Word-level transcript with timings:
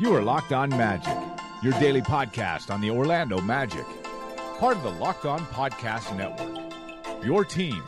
You 0.00 0.14
are 0.14 0.22
Locked 0.22 0.54
On 0.54 0.70
Magic, 0.70 1.14
your 1.62 1.74
daily 1.74 2.00
podcast 2.00 2.72
on 2.72 2.80
the 2.80 2.90
Orlando 2.90 3.38
Magic, 3.38 3.84
part 4.58 4.78
of 4.78 4.82
the 4.82 4.92
Locked 4.92 5.26
On 5.26 5.40
Podcast 5.40 6.16
Network. 6.16 6.72
Your 7.22 7.44
team 7.44 7.82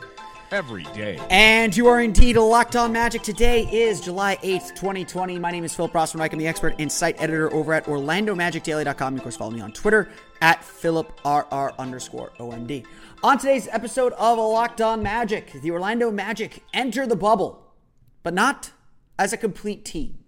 every 0.51 0.83
day. 0.93 1.19
And 1.31 1.75
you 1.75 1.87
are 1.87 1.99
indeed 2.01 2.37
Locked 2.37 2.75
On 2.75 2.91
Magic. 2.91 3.23
Today 3.23 3.63
is 3.63 3.99
July 3.99 4.35
8th, 4.43 4.75
2020. 4.75 5.39
My 5.39 5.49
name 5.49 5.63
is 5.63 5.73
Philip 5.73 5.93
Rossman. 5.93 6.21
I'm 6.21 6.37
the 6.37 6.45
expert 6.45 6.75
and 6.77 6.91
site 6.91 7.19
editor 7.19 7.51
over 7.51 7.73
at 7.73 7.85
OrlandoMagicDaily.com. 7.85 9.15
Of 9.15 9.23
course, 9.23 9.35
follow 9.35 9.49
me 9.49 9.61
on 9.61 9.71
Twitter 9.71 10.07
at 10.39 10.61
PhilipRR 10.61 11.75
underscore 11.79 12.31
OMD. 12.37 12.85
On 13.23 13.39
today's 13.39 13.67
episode 13.71 14.13
of 14.19 14.37
Locked 14.37 14.81
On 14.81 15.01
Magic, 15.01 15.51
the 15.63 15.71
Orlando 15.71 16.11
Magic 16.11 16.63
enter 16.75 17.07
the 17.07 17.15
bubble, 17.15 17.73
but 18.21 18.35
not 18.35 18.69
as 19.17 19.33
a 19.33 19.37
complete 19.37 19.83
team. 19.83 20.19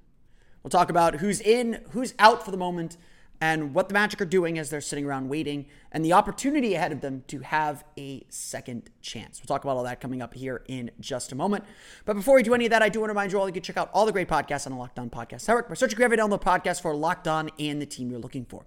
We'll 0.66 0.72
talk 0.72 0.90
about 0.90 1.18
who's 1.18 1.42
in, 1.42 1.84
who's 1.92 2.16
out 2.18 2.44
for 2.44 2.50
the 2.50 2.58
moment, 2.58 2.98
and 3.40 3.76
what 3.76 3.88
the 3.88 3.94
Magic 3.94 4.20
are 4.20 4.26
doing 4.26 4.58
as 4.58 4.72
they're 4.72 4.82
sitting 4.82 5.06
around 5.06 5.30
waiting, 5.30 5.68
and 5.92 6.04
the 6.04 6.14
opportunity 6.14 6.74
ahead 6.74 6.92
of 6.92 7.02
them 7.02 7.24
to 7.28 7.42
have 7.42 7.84
a 8.00 8.26
second 8.30 8.90
chance. 9.00 9.40
We'll 9.40 9.46
talk 9.46 9.64
about 9.64 9.78
all 9.78 9.84
that 9.84 10.02
coming 10.02 10.24
up 10.24 10.34
here 10.34 10.64
in 10.68 10.90
just 11.00 11.32
a 11.32 11.36
moment. 11.36 11.66
But 12.06 12.16
before 12.16 12.34
we 12.34 12.42
do 12.42 12.56
any 12.56 12.66
of 12.66 12.72
that, 12.72 12.82
I 12.82 12.90
do 12.90 13.00
want 13.00 13.10
to 13.10 13.14
remind 13.14 13.32
you 13.32 13.40
all 13.40 13.48
you 13.48 13.54
can 13.54 13.62
check 13.62 13.78
out 13.78 13.92
all 13.94 14.08
the 14.08 14.12
great 14.12 14.28
podcasts 14.28 14.66
on 14.66 14.72
the 14.72 14.80
Locked 14.80 14.98
On 14.98 15.08
Podcast 15.08 15.48
Network 15.48 15.70
by 15.70 15.76
searching 15.76 16.02
every 16.02 16.18
download 16.18 16.42
podcast 16.42 16.82
for 16.82 16.96
Locked 16.96 17.28
On 17.28 17.52
and 17.60 17.80
the 17.80 17.86
team 17.86 18.10
you're 18.10 18.20
looking 18.20 18.46
for. 18.46 18.66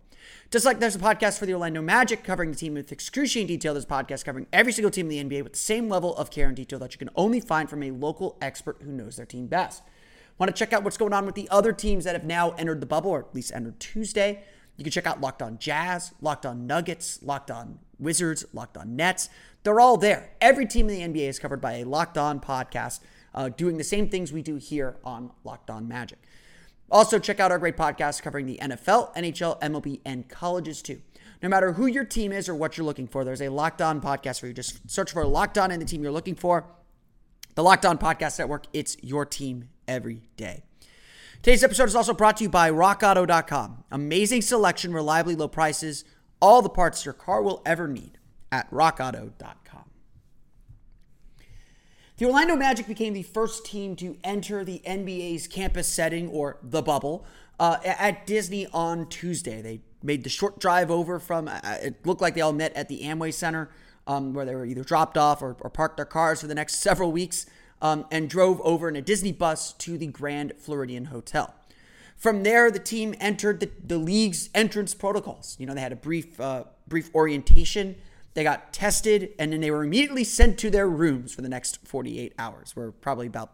Just 0.53 0.65
like 0.65 0.79
there's 0.79 0.95
a 0.95 1.01
podcast 1.01 1.41
for 1.41 1.47
the 1.47 1.55
Orlando 1.55 1.83
Magic 1.83 2.23
covering 2.23 2.53
the 2.53 2.57
team 2.57 2.75
with 2.75 2.93
excruciating 2.93 3.49
detail, 3.49 3.75
there's 3.75 3.83
a 3.83 3.89
podcast 3.89 4.25
covering 4.25 4.47
every 4.53 4.71
single 4.73 4.93
team 4.93 5.11
in 5.11 5.29
the 5.29 5.37
NBA 5.37 5.43
with 5.43 5.55
the 5.55 5.59
same 5.59 5.89
level 5.89 6.15
of 6.17 6.31
care 6.31 6.47
and 6.47 6.55
detail 6.55 6.79
that 6.79 6.93
you 6.93 6.99
can 6.99 7.11
only 7.17 7.41
find 7.41 7.69
from 7.69 7.83
a 7.83 7.91
local 7.91 8.39
expert 8.41 8.77
who 8.85 8.93
knows 8.93 9.17
their 9.17 9.27
team 9.27 9.49
best. 9.49 9.83
Want 10.39 10.55
to 10.55 10.59
check 10.59 10.73
out 10.73 10.85
what's 10.85 10.97
going 10.97 11.13
on 11.13 11.27
with 11.27 11.35
the 11.35 11.49
other 11.51 11.73
teams 11.73 12.05
that 12.05 12.15
have 12.15 12.25
now 12.25 12.53
entered 12.53 12.81
the 12.81 12.87
bubble, 12.87 13.11
or 13.11 13.21
at 13.21 13.35
least 13.35 13.53
entered 13.53 13.81
Tuesday? 13.81 14.45
You 14.77 14.85
can 14.85 14.93
check 14.93 15.07
out 15.07 15.21
Locked 15.21 15.43
On 15.43 15.59
Jazz, 15.59 16.13
Locked 16.21 16.47
On 16.47 16.65
Nuggets, 16.65 17.21
Locked 17.23 17.51
On 17.51 17.81
Wizards, 17.99 18.45
Locked 18.53 18.77
On 18.77 18.95
Nets. 18.95 19.29
They're 19.65 19.81
all 19.81 19.97
there. 19.97 20.31
Every 20.41 20.65
team 20.65 20.89
in 20.89 21.13
the 21.13 21.21
NBA 21.21 21.29
is 21.29 21.41
covered 21.41 21.61
by 21.61 21.79
a 21.79 21.85
Locked 21.85 22.17
On 22.17 22.39
podcast, 22.39 23.01
uh, 23.35 23.49
doing 23.49 23.77
the 23.77 23.85
same 23.85 24.09
things 24.09 24.33
we 24.33 24.41
do 24.41 24.55
here 24.55 24.97
on 25.03 25.33
Locked 25.43 25.71
On 25.71 25.89
Magic. 25.89 26.21
Also, 26.89 27.19
check 27.19 27.41
out 27.41 27.51
our 27.51 27.59
great 27.59 27.77
podcast 27.77 28.23
covering 28.23 28.47
the 28.47 28.59
NFL, 28.63 29.15
NHL, 29.17 29.61
MLB, 29.61 30.01
and 30.07 30.29
colleges 30.29 30.81
too. 30.81 31.03
No 31.43 31.49
matter 31.49 31.73
who 31.73 31.87
your 31.87 32.05
team 32.05 32.31
is 32.31 32.49
or 32.49 32.55
what 32.55 32.79
you're 32.79 32.87
looking 32.87 33.09
for, 33.09 33.25
there's 33.25 33.43
a 33.43 33.49
Locked 33.49 33.83
On 33.83 34.01
podcast 34.01 34.39
for 34.39 34.47
you. 34.47 34.55
Just 34.55 34.89
search 34.89 35.11
for 35.11 35.27
Locked 35.27 35.59
On 35.59 35.73
and 35.73 35.83
the 35.83 35.87
team 35.87 36.05
you're 36.05 36.13
looking 36.13 36.37
for. 36.37 36.65
The 37.57 37.65
Locked 37.65 37.85
On 37.85 37.99
Podcast 37.99 38.39
Network, 38.39 38.67
it's 38.73 38.97
your 39.03 39.27
team 39.27 39.69
every 39.89 40.29
day. 40.37 40.63
Today's 41.43 41.65
episode 41.65 41.85
is 41.85 41.97
also 41.97 42.13
brought 42.13 42.37
to 42.37 42.45
you 42.45 42.51
by 42.51 42.71
RockAuto.com. 42.71 43.85
Amazing 43.91 44.43
selection, 44.43 44.93
reliably 44.93 45.35
low 45.35 45.49
prices, 45.49 46.05
all 46.41 46.63
the 46.63 46.69
parts 46.69 47.05
your 47.05 47.15
car 47.15 47.43
will 47.43 47.63
ever 47.65 47.89
need 47.89 48.19
at 48.53 48.71
RockAuto.com. 48.71 49.85
The 52.17 52.27
Orlando 52.27 52.57
Magic 52.57 52.89
became 52.89 53.15
the 53.15 53.23
first 53.23 53.65
team 53.65 53.95
to 53.97 54.17
enter 54.25 54.65
the 54.65 54.83
NBA's 54.85 55.47
campus 55.47 55.87
setting, 55.87 56.29
or 56.29 56.59
the 56.61 56.83
bubble, 56.83 57.25
uh, 57.61 57.77
at 57.85 58.27
Disney 58.27 58.67
on 58.73 59.09
Tuesday. 59.09 59.63
They 59.63 59.81
made 60.03 60.25
the 60.25 60.31
short 60.31 60.59
drive 60.59 60.91
over 60.91 61.21
from, 61.21 61.47
uh, 61.47 61.61
it 61.81 62.05
looked 62.05 62.21
like 62.21 62.35
they 62.35 62.41
all 62.41 62.53
met 62.53 62.75
at 62.75 62.89
the 62.89 63.03
Amway 63.03 63.33
Center, 63.33 63.71
um, 64.09 64.33
where 64.35 64.45
they 64.45 64.57
were 64.57 64.67
either 64.67 64.83
dropped 64.83 65.17
off 65.17 65.41
or, 65.41 65.57
or 65.61 65.71
parked 65.71 65.97
their 65.97 66.07
cars 66.07 66.41
for 66.41 66.49
the 66.49 66.55
next 66.57 66.75
several 66.81 67.13
weeks 67.13 67.47
um, 67.81 68.07
and 68.11 68.29
drove 68.29 68.61
over 68.63 68.89
in 68.89 68.97
a 68.97 69.03
Disney 69.03 69.33
bus 69.33 69.73
to 69.75 69.99
the 69.99 70.07
Grand 70.07 70.53
Floridian 70.59 71.07
Hotel. 71.07 71.55
From 72.17 72.43
there, 72.43 72.71
the 72.71 72.81
team 72.81 73.15
entered 73.21 73.61
the, 73.61 73.71
the 73.87 73.99
league's 73.99 74.51
entrance 74.55 74.93
protocols. 74.93 75.57
You 75.59 75.67
know, 75.67 75.75
they 75.75 75.81
had 75.81 75.93
a 75.93 75.97
brief 75.97 76.41
uh, 76.41 76.65
brief 76.89 77.15
orientation. 77.15 77.95
They 78.35 78.43
got 78.43 78.73
tested, 78.73 79.31
and 79.39 79.53
then 79.53 79.61
they 79.61 79.71
were 79.71 79.85
immediately 79.85 80.25
sent 80.25 80.59
to 80.59 80.71
their 80.71 80.89
rooms 80.89 81.35
for 81.35 81.43
the 81.43 81.49
next 81.49 81.87
48 81.87 82.35
hours. 82.39 82.75
We're 82.75 82.91
probably 82.91 83.27
about 83.27 83.53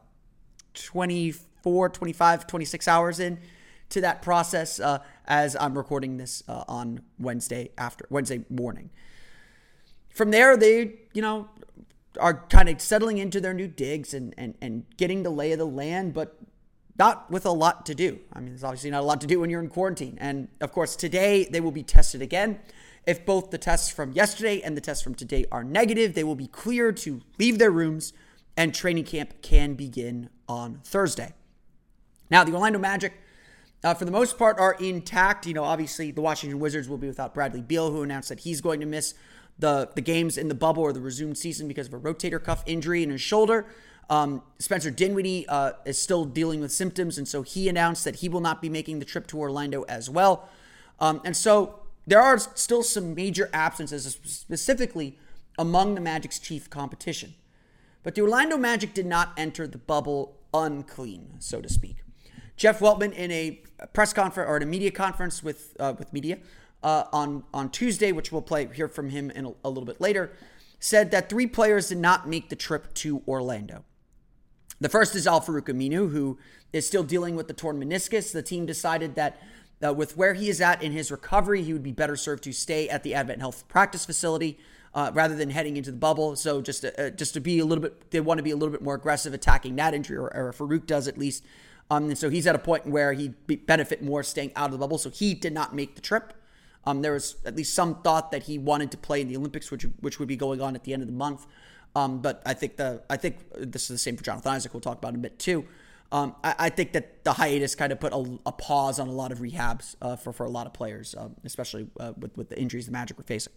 24, 0.74 1.88
25, 1.90 2.46
26 2.46 2.88
hours 2.88 3.20
in 3.20 3.38
to 3.90 4.00
that 4.00 4.22
process 4.22 4.80
uh, 4.80 4.98
as 5.26 5.56
I'm 5.56 5.76
recording 5.76 6.16
this 6.16 6.42
uh, 6.48 6.64
on 6.66 7.00
Wednesday 7.18 7.70
after 7.78 8.06
Wednesday 8.10 8.44
morning. 8.48 8.90
From 10.10 10.30
there, 10.30 10.56
they, 10.56 10.94
you 11.12 11.22
know, 11.22 11.48
are 12.20 12.47
kind 12.48 12.69
of 12.69 12.80
settling 12.80 13.19
into 13.19 13.41
their 13.41 13.54
new 13.54 13.69
digs 13.69 14.14
and, 14.14 14.34
and, 14.38 14.54
and 14.60 14.84
getting 14.97 15.22
the 15.22 15.30
lay 15.30 15.52
of 15.52 15.58
the 15.58 15.66
land, 15.66 16.14
but 16.14 16.38
not 16.98 17.30
with 17.30 17.44
a 17.44 17.50
lot 17.50 17.86
to 17.86 17.94
do. 17.94 18.20
I 18.32 18.41
mean, 18.41 18.50
there's 18.50 18.64
obviously 18.64 18.91
not 18.91 19.02
a 19.02 19.06
lot 19.06 19.20
to 19.22 19.26
do 19.26 19.41
when 19.41 19.50
you're 19.50 19.60
in 19.60 19.69
quarantine. 19.69 20.16
And 20.20 20.48
of 20.60 20.72
course, 20.72 20.97
today 20.97 21.44
they 21.50 21.60
will 21.60 21.72
be 21.72 21.82
tested 21.82 22.22
again. 22.22 22.60
If 23.06 23.26
both 23.26 23.50
the 23.50 23.58
tests 23.58 23.91
from 23.91 24.12
yesterday 24.12 24.62
and 24.62 24.76
the 24.76 24.80
tests 24.80 25.02
from 25.02 25.14
today 25.14 25.44
are 25.52 25.64
negative, 25.64 26.14
they 26.14 26.25
will 26.25 26.36
be 26.36 26.47
cleared 26.47 26.97
to 26.98 27.20
leave 27.38 27.58
their 27.58 27.70
rooms 27.70 28.12
and 28.56 28.75
training 28.75 29.04
camp 29.04 29.42
can 29.42 29.75
begin 29.75 30.31
on 30.48 30.81
Thursday. 30.84 31.34
Now, 32.31 32.44
the 32.44 32.52
Orlando 32.52 32.78
Magic, 32.78 33.12
uh, 33.82 33.94
for 33.94 34.04
the 34.04 34.10
most 34.10 34.38
part, 34.38 34.58
are 34.58 34.75
intact. 34.75 35.46
You 35.46 35.54
know, 35.54 35.64
obviously, 35.64 36.10
the 36.10 36.20
Washington 36.20 36.60
Wizards 36.60 36.88
will 36.88 36.98
be 36.98 37.06
without 37.06 37.34
Bradley 37.34 37.60
Beal, 37.60 37.91
who 37.91 38.02
announced 38.02 38.28
that 38.28 38.41
he's 38.41 38.60
going 38.60 38.81
to 38.81 38.86
miss 38.86 39.14
the, 39.59 39.88
the 39.94 40.00
games 40.00 40.37
in 40.37 40.48
the 40.48 40.54
bubble 40.54 40.82
or 40.82 40.92
the 40.92 41.00
resumed 41.00 41.38
season 41.38 41.69
because 41.69 41.87
of 41.87 41.94
a 41.94 41.98
rotator 41.98 42.42
cuff 42.42 42.62
injury 42.66 43.03
in 43.03 43.10
his 43.10 43.20
shoulder. 43.20 43.66
Um, 44.10 44.42
Spencer 44.59 44.91
Dinwiddie 44.91 45.48
uh, 45.48 45.72
is 45.84 45.98
still 45.98 46.25
dealing 46.25 46.60
with 46.60 46.72
symptoms, 46.72 47.16
and 47.16 47.26
so 47.26 47.42
he 47.42 47.69
announced 47.69 48.04
that 48.04 48.16
he 48.16 48.28
will 48.28 48.41
not 48.41 48.60
be 48.60 48.69
making 48.69 48.99
the 48.99 49.05
trip 49.05 49.26
to 49.28 49.38
Orlando 49.38 49.82
as 49.84 50.11
well. 50.11 50.49
Um, 51.00 51.20
and 51.25 51.37
so 51.37 51.81
there 52.06 52.20
are 52.20 52.38
still 52.38 52.82
some 52.82 53.14
major 53.14 53.49
absences, 53.52 54.19
specifically 54.25 55.19
among 55.58 55.94
the 55.94 56.00
Magic's 56.00 56.38
chief 56.38 56.69
competition. 56.69 57.34
But 58.02 58.14
the 58.14 58.20
Orlando 58.20 58.58
Magic 58.58 58.93
did 58.93 59.06
not 59.06 59.32
enter 59.37 59.67
the 59.67 59.78
bubble 59.78 60.37
unclean, 60.52 61.37
so 61.38 61.62
to 61.62 61.69
speak. 61.69 61.96
Jeff 62.56 62.81
Weltman, 62.81 63.12
in 63.14 63.31
a 63.31 63.62
press 63.93 64.12
conference 64.12 64.49
or 64.49 64.56
in 64.56 64.62
a 64.62 64.67
media 64.67 64.90
conference 64.90 65.43
with 65.43 65.75
uh, 65.81 65.94
with 65.99 66.12
media, 66.12 66.38
uh, 66.84 67.04
on 67.12 67.42
on 67.52 67.70
Tuesday, 67.70 68.12
which 68.12 68.31
we'll 68.31 68.42
play 68.42 68.69
hear 68.72 68.88
from 68.88 69.10
him 69.10 69.31
in 69.31 69.46
a, 69.46 69.52
a 69.64 69.69
little 69.69 69.86
bit 69.86 70.00
later, 70.00 70.31
said 70.78 71.10
that 71.10 71.28
three 71.28 71.46
players 71.46 71.88
did 71.88 71.98
not 71.98 72.28
make 72.28 72.50
the 72.50 72.56
trip 72.56 72.94
to 72.94 73.22
Orlando. 73.26 73.84
The 74.81 74.88
first 74.88 75.14
is 75.14 75.26
Al 75.26 75.40
Aminu, 75.40 76.10
who 76.10 76.38
is 76.72 76.86
still 76.86 77.02
dealing 77.02 77.36
with 77.36 77.48
the 77.48 77.54
torn 77.54 77.82
meniscus. 77.82 78.32
The 78.32 78.42
team 78.42 78.66
decided 78.66 79.14
that 79.14 79.40
uh, 79.84 79.92
with 79.92 80.16
where 80.16 80.34
he 80.34 80.48
is 80.48 80.60
at 80.60 80.82
in 80.82 80.92
his 80.92 81.10
recovery, 81.10 81.62
he 81.62 81.72
would 81.72 81.82
be 81.82 81.92
better 81.92 82.16
served 82.16 82.44
to 82.44 82.52
stay 82.52 82.88
at 82.88 83.02
the 83.02 83.14
Advent 83.14 83.40
Health 83.40 83.66
practice 83.69 84.04
facility 84.04 84.58
uh, 84.92 85.10
rather 85.14 85.34
than 85.34 85.50
heading 85.50 85.76
into 85.76 85.90
the 85.90 85.96
bubble. 85.96 86.37
So 86.37 86.60
just 86.60 86.82
to, 86.82 87.06
uh, 87.06 87.10
just 87.10 87.34
to 87.34 87.40
be 87.40 87.60
a 87.60 87.64
little 87.64 87.82
bit, 87.82 88.10
they 88.10 88.20
want 88.20 88.38
to 88.38 88.42
be 88.42 88.50
a 88.50 88.56
little 88.56 88.72
bit 88.72 88.82
more 88.82 88.94
aggressive 88.94 89.32
attacking 89.32 89.76
that 89.76 89.94
injury, 89.94 90.19
or, 90.19 90.34
or 90.34 90.52
Farouq 90.52 90.87
does 90.87 91.08
at 91.08 91.16
least. 91.16 91.44
Um, 91.90 92.08
and 92.08 92.19
so 92.19 92.30
he's 92.30 92.46
at 92.46 92.54
a 92.54 92.58
point 92.58 92.87
where 92.87 93.12
he'd 93.12 93.66
benefit 93.66 94.02
more 94.02 94.22
staying 94.22 94.52
out 94.56 94.66
of 94.66 94.72
the 94.72 94.78
bubble. 94.78 94.98
So 94.98 95.10
he 95.10 95.34
did 95.34 95.52
not 95.52 95.75
make 95.75 95.94
the 95.94 96.00
trip. 96.00 96.34
Um, 96.86 97.02
there 97.02 97.12
was 97.12 97.36
at 97.44 97.56
least 97.56 97.75
some 97.75 98.02
thought 98.02 98.31
that 98.32 98.44
he 98.44 98.58
wanted 98.58 98.90
to 98.90 98.96
play 98.96 99.20
in 99.20 99.28
the 99.28 99.36
Olympics, 99.36 99.70
which 99.70 99.84
which 100.00 100.19
would 100.19 100.28
be 100.28 100.36
going 100.36 100.60
on 100.60 100.75
at 100.75 100.84
the 100.84 100.92
end 100.92 101.02
of 101.02 101.08
the 101.08 101.14
month. 101.14 101.46
Um, 101.96 102.20
but 102.20 102.42
I 102.44 102.54
think 102.54 102.76
the 102.76 103.02
I 103.08 103.16
think 103.16 103.38
this 103.56 103.82
is 103.82 103.88
the 103.88 103.98
same 103.98 104.16
for 104.16 104.25
Jonathan 104.25 104.52
Isaac. 104.52 104.75
We'll 104.75 104.81
talk 104.81 104.98
about 104.98 105.10
in 105.10 105.16
a 105.16 105.22
bit 105.22 105.38
too. 105.38 105.66
Um, 106.12 106.34
I, 106.44 106.54
I, 106.58 106.69
think 106.69 106.92
that 106.92 107.25
the 107.25 107.32
hiatus 107.32 107.75
kind 107.75 107.90
of 107.90 107.98
put 107.98 108.12
a, 108.12 108.38
a 108.46 108.52
pause 108.52 109.00
on 109.00 109.08
a 109.08 109.12
lot 109.12 109.32
of 109.32 109.38
rehabs 109.38 109.96
uh, 110.00 110.16
for 110.16 110.32
for 110.32 110.44
a 110.44 110.50
lot 110.50 110.66
of 110.66 110.72
players, 110.72 111.14
uh, 111.14 111.28
especially 111.44 111.88
uh, 111.98 112.12
with 112.19 112.36
with 112.36 112.50
the 112.50 112.60
injuries 112.60 112.87
the 112.87 112.92
Magic 112.92 113.16
were 113.16 113.25
facing. 113.25 113.52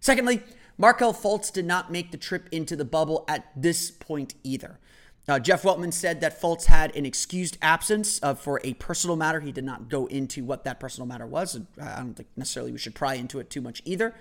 Secondly, 0.00 0.42
Markelle 0.76 1.14
Fultz 1.14 1.52
did 1.52 1.66
not 1.66 1.90
make 1.90 2.10
the 2.10 2.18
trip 2.18 2.48
into 2.50 2.76
the 2.76 2.84
bubble 2.84 3.24
at 3.28 3.50
this 3.56 3.90
point 3.90 4.34
either. 4.42 4.78
Uh, 5.26 5.38
Jeff 5.38 5.62
Weltman 5.62 5.92
said 5.92 6.20
that 6.20 6.40
Fultz 6.40 6.66
had 6.66 6.94
an 6.94 7.06
excused 7.06 7.56
absence 7.62 8.20
uh, 8.22 8.34
for 8.34 8.60
a 8.62 8.74
personal 8.74 9.16
matter. 9.16 9.40
He 9.40 9.52
did 9.52 9.64
not 9.64 9.88
go 9.88 10.06
into 10.06 10.44
what 10.44 10.64
that 10.64 10.78
personal 10.78 11.06
matter 11.06 11.26
was. 11.26 11.58
I 11.80 11.96
don't 11.96 12.14
think 12.14 12.28
necessarily 12.36 12.72
we 12.72 12.78
should 12.78 12.94
pry 12.94 13.14
into 13.14 13.38
it 13.38 13.48
too 13.48 13.62
much 13.62 13.80
either. 13.86 14.14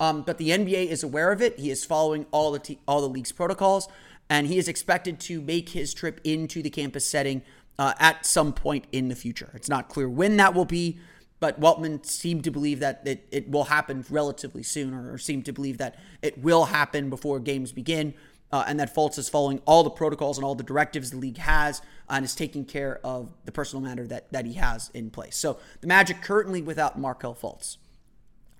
Um, 0.00 0.22
but 0.22 0.38
the 0.38 0.50
NBA 0.50 0.86
is 0.88 1.04
aware 1.04 1.30
of 1.30 1.40
it. 1.40 1.58
He 1.58 1.70
is 1.70 1.84
following 1.84 2.26
all 2.32 2.50
the 2.50 2.78
all 2.88 3.00
the 3.00 3.08
league's 3.08 3.32
protocols, 3.32 3.86
and 4.28 4.46
he 4.46 4.58
is 4.58 4.66
expected 4.66 5.20
to 5.20 5.40
make 5.40 5.68
his 5.68 5.94
trip 5.94 6.20
into 6.24 6.62
the 6.62 6.70
campus 6.70 7.06
setting 7.06 7.42
uh, 7.78 7.92
at 8.00 8.26
some 8.26 8.52
point 8.52 8.86
in 8.90 9.08
the 9.08 9.14
future. 9.14 9.50
It's 9.54 9.68
not 9.68 9.88
clear 9.88 10.08
when 10.08 10.36
that 10.38 10.54
will 10.54 10.64
be, 10.64 10.98
but 11.38 11.60
Weltman 11.60 12.04
seemed 12.04 12.44
to 12.44 12.50
believe 12.50 12.80
that 12.80 13.02
it, 13.04 13.28
it 13.30 13.50
will 13.50 13.64
happen 13.64 14.04
relatively 14.10 14.62
soon, 14.62 14.94
or 14.94 15.16
seemed 15.18 15.44
to 15.44 15.52
believe 15.52 15.78
that 15.78 15.96
it 16.22 16.42
will 16.42 16.64
happen 16.64 17.08
before 17.10 17.38
games 17.38 17.70
begin 17.70 18.14
uh, 18.52 18.64
and 18.66 18.80
that 18.80 18.94
Fultz 18.94 19.18
is 19.18 19.28
following 19.28 19.60
all 19.64 19.82
the 19.82 19.90
protocols 19.90 20.38
and 20.38 20.44
all 20.44 20.54
the 20.54 20.64
directives 20.64 21.10
the 21.10 21.16
league 21.16 21.38
has 21.38 21.82
and 22.08 22.24
is 22.24 22.34
taking 22.34 22.64
care 22.64 23.00
of 23.04 23.32
the 23.44 23.52
personal 23.52 23.82
matter 23.82 24.06
that, 24.06 24.30
that 24.32 24.46
he 24.46 24.54
has 24.54 24.90
in 24.94 25.10
place. 25.10 25.36
So 25.36 25.58
the 25.80 25.86
Magic 25.86 26.20
currently 26.22 26.60
without 26.60 26.98
Markelle 26.98 27.34
Fultz. 27.34 27.76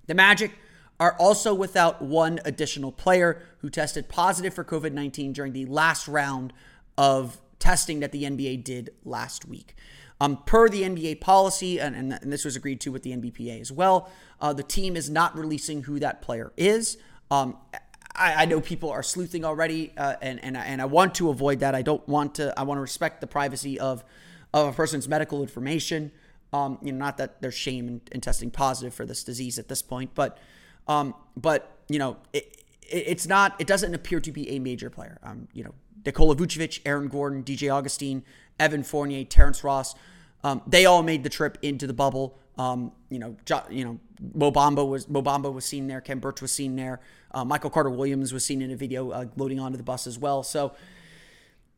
The 0.07 0.13
Magic 0.13 0.51
are 0.99 1.15
also 1.19 1.53
without 1.53 2.01
one 2.01 2.39
additional 2.45 2.91
player 2.91 3.41
who 3.59 3.69
tested 3.69 4.07
positive 4.07 4.53
for 4.53 4.63
COVID 4.63 4.93
19 4.93 5.33
during 5.33 5.53
the 5.53 5.65
last 5.65 6.07
round 6.07 6.53
of 6.97 7.41
testing 7.59 7.99
that 7.99 8.11
the 8.11 8.23
NBA 8.23 8.63
did 8.63 8.91
last 9.03 9.45
week. 9.45 9.75
Um, 10.19 10.37
per 10.45 10.69
the 10.69 10.83
NBA 10.83 11.19
policy, 11.19 11.79
and, 11.79 11.95
and, 11.95 12.13
and, 12.13 12.31
this 12.31 12.45
was 12.45 12.55
agreed 12.55 12.79
to 12.81 12.91
with 12.91 13.01
the 13.01 13.11
NBPA 13.11 13.59
as 13.59 13.71
well, 13.71 14.11
uh, 14.39 14.53
the 14.53 14.61
team 14.61 14.95
is 14.95 15.09
not 15.09 15.35
releasing 15.35 15.83
who 15.83 15.99
that 15.99 16.21
player 16.21 16.53
is. 16.55 16.97
Um, 17.31 17.57
I, 18.15 18.43
I 18.43 18.45
know 18.45 18.61
people 18.61 18.89
are 18.89 19.03
sleuthing 19.03 19.45
already, 19.45 19.93
uh, 19.97 20.15
and 20.21 20.43
and 20.43 20.57
and 20.57 20.81
I 20.81 20.85
want 20.85 21.15
to 21.15 21.29
avoid 21.29 21.59
that. 21.59 21.75
I 21.75 21.81
don't 21.81 22.05
want 22.07 22.35
to. 22.35 22.57
I 22.59 22.63
want 22.63 22.77
to 22.77 22.81
respect 22.81 23.21
the 23.21 23.27
privacy 23.27 23.79
of 23.79 24.03
of 24.53 24.67
a 24.67 24.73
person's 24.73 25.07
medical 25.07 25.41
information. 25.41 26.11
Um, 26.53 26.77
you 26.81 26.91
know, 26.91 26.97
not 26.97 27.17
that 27.17 27.41
there's 27.41 27.53
shame 27.53 27.87
in, 27.87 28.01
in, 28.11 28.19
testing 28.19 28.51
positive 28.51 28.93
for 28.93 29.05
this 29.05 29.23
disease 29.23 29.57
at 29.57 29.69
this 29.69 29.81
point, 29.81 30.11
but 30.13 30.37
um, 30.87 31.15
but 31.37 31.77
you 31.87 31.97
know, 31.97 32.17
it, 32.33 32.63
it, 32.83 33.03
it's 33.07 33.27
not. 33.27 33.55
It 33.59 33.67
doesn't 33.67 33.93
appear 33.93 34.19
to 34.19 34.31
be 34.31 34.49
a 34.49 34.59
major 34.59 34.89
player. 34.89 35.17
Um, 35.23 35.47
you 35.53 35.63
know, 35.63 35.73
Nikola 36.05 36.35
Vucevic, 36.35 36.81
Aaron 36.85 37.07
Gordon, 37.07 37.43
DJ 37.43 37.73
Augustin, 37.73 38.23
Evan 38.59 38.83
Fournier, 38.83 39.23
Terrence 39.23 39.63
Ross. 39.63 39.95
Um, 40.43 40.61
they 40.67 40.85
all 40.85 41.03
made 41.03 41.23
the 41.23 41.29
trip 41.29 41.57
into 41.61 41.87
the 41.87 41.93
bubble. 41.93 42.37
Um, 42.57 42.91
you 43.09 43.19
know, 43.19 43.35
jo- 43.45 43.63
you 43.69 43.85
know, 43.85 43.99
Mo 44.33 44.51
Bamba 44.51 44.87
was 44.87 45.07
Mo 45.07 45.21
Bamba 45.21 45.51
was 45.51 45.65
seen 45.65 45.87
there. 45.87 46.01
Khem 46.01 46.19
Birch 46.19 46.41
was 46.41 46.51
seen 46.51 46.75
there. 46.75 46.99
Uh, 47.31 47.45
Michael 47.45 47.69
Carter 47.69 47.89
Williams 47.89 48.33
was 48.33 48.45
seen 48.45 48.61
in 48.61 48.71
a 48.71 48.75
video 48.75 49.11
uh, 49.11 49.25
loading 49.37 49.59
onto 49.59 49.77
the 49.77 49.83
bus 49.83 50.05
as 50.05 50.19
well. 50.19 50.43
So 50.43 50.73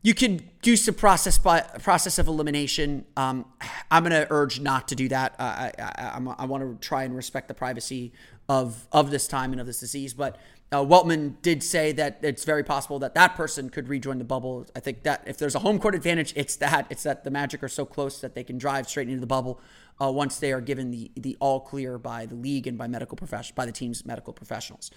you 0.02 0.12
can 0.12 0.50
do 0.60 0.76
some 0.76 0.94
process 0.94 1.38
by 1.38 1.60
process 1.60 2.18
of 2.18 2.28
elimination. 2.28 3.06
Um, 3.16 3.46
I'm 3.90 4.02
going 4.02 4.12
to 4.12 4.26
urge 4.30 4.60
not 4.60 4.88
to 4.88 4.94
do 4.94 5.08
that. 5.08 5.34
Uh, 5.38 5.42
I, 5.42 5.72
I, 5.78 6.34
I 6.38 6.44
want 6.44 6.62
to 6.62 6.86
try 6.86 7.04
and 7.04 7.16
respect 7.16 7.48
the 7.48 7.54
privacy 7.54 8.12
of 8.48 8.86
of 8.92 9.10
this 9.10 9.26
time 9.26 9.52
and 9.52 9.60
of 9.60 9.66
this 9.66 9.80
disease. 9.80 10.12
But 10.12 10.36
uh, 10.74 10.84
Weltman 10.84 11.40
did 11.40 11.62
say 11.62 11.92
that 11.92 12.18
it's 12.22 12.42
very 12.42 12.64
possible 12.64 12.98
that 12.98 13.14
that 13.14 13.36
person 13.36 13.70
could 13.70 13.88
rejoin 13.88 14.18
the 14.18 14.24
bubble. 14.24 14.66
I 14.74 14.80
think 14.80 15.04
that 15.04 15.22
if 15.24 15.38
there's 15.38 15.54
a 15.54 15.60
home 15.60 15.78
court 15.78 15.94
advantage, 15.94 16.32
it's 16.34 16.56
that 16.56 16.88
it's 16.90 17.04
that 17.04 17.22
the 17.22 17.30
Magic 17.30 17.62
are 17.62 17.68
so 17.68 17.84
close 17.84 18.20
that 18.20 18.34
they 18.34 18.42
can 18.42 18.58
drive 18.58 18.88
straight 18.88 19.08
into 19.08 19.20
the 19.20 19.26
bubble 19.26 19.60
uh, 20.02 20.10
once 20.10 20.40
they 20.40 20.52
are 20.52 20.60
given 20.60 20.90
the 20.90 21.12
the 21.14 21.36
all 21.38 21.60
clear 21.60 21.96
by 21.96 22.26
the 22.26 22.34
league 22.34 22.66
and 22.66 22.76
by 22.76 22.88
medical 22.88 23.16
profession 23.16 23.54
by 23.54 23.64
the 23.64 23.70
team's 23.70 24.04
medical 24.04 24.32
professionals. 24.32 24.90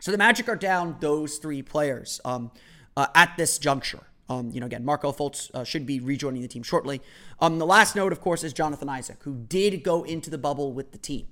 So 0.00 0.10
the 0.10 0.18
Magic 0.18 0.48
are 0.48 0.56
down 0.56 0.96
those 1.00 1.36
three 1.36 1.60
players 1.60 2.18
um, 2.24 2.50
uh, 2.96 3.08
at 3.14 3.36
this 3.36 3.58
juncture. 3.58 4.04
Um, 4.30 4.50
you 4.52 4.60
know, 4.60 4.66
again, 4.66 4.86
Markelle 4.86 5.12
Fultz 5.12 5.50
uh, 5.52 5.64
should 5.64 5.84
be 5.84 6.00
rejoining 6.00 6.40
the 6.40 6.48
team 6.48 6.62
shortly. 6.62 7.02
Um, 7.40 7.58
the 7.58 7.66
last 7.66 7.94
note, 7.94 8.12
of 8.12 8.22
course, 8.22 8.42
is 8.42 8.54
Jonathan 8.54 8.88
Isaac, 8.88 9.18
who 9.24 9.34
did 9.34 9.82
go 9.82 10.02
into 10.02 10.30
the 10.30 10.38
bubble 10.38 10.72
with 10.72 10.92
the 10.92 10.98
team. 10.98 11.26